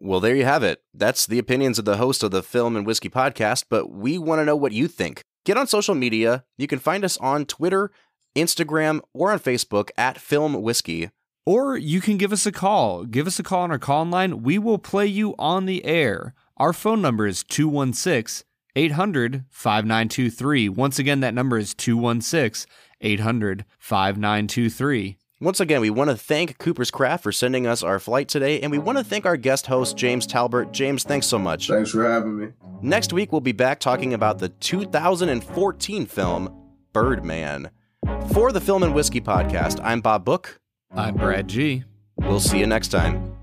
[0.00, 0.82] Well, there you have it.
[0.94, 4.40] That's the opinions of the host of the Film and Whiskey podcast, but we want
[4.40, 6.44] to know what you think get on social media.
[6.58, 7.90] You can find us on Twitter,
[8.36, 11.10] Instagram, or on Facebook at Film Whiskey.
[11.46, 13.04] Or you can give us a call.
[13.04, 14.42] Give us a call on our call line.
[14.42, 16.34] We will play you on the air.
[16.58, 18.46] Our phone number is 216
[18.78, 20.68] 800 5923.
[20.68, 25.18] Once again, that number is 216 800 5923.
[25.40, 28.70] Once again, we want to thank Cooper's Craft for sending us our flight today, and
[28.70, 30.72] we want to thank our guest host, James Talbert.
[30.72, 31.68] James, thanks so much.
[31.68, 32.48] Thanks for having me.
[32.80, 36.54] Next week, we'll be back talking about the 2014 film
[36.92, 37.70] Birdman.
[38.32, 40.60] For the Film and Whiskey podcast, I'm Bob Book.
[40.92, 41.82] I'm Brad G.
[42.16, 43.36] We'll see you next time.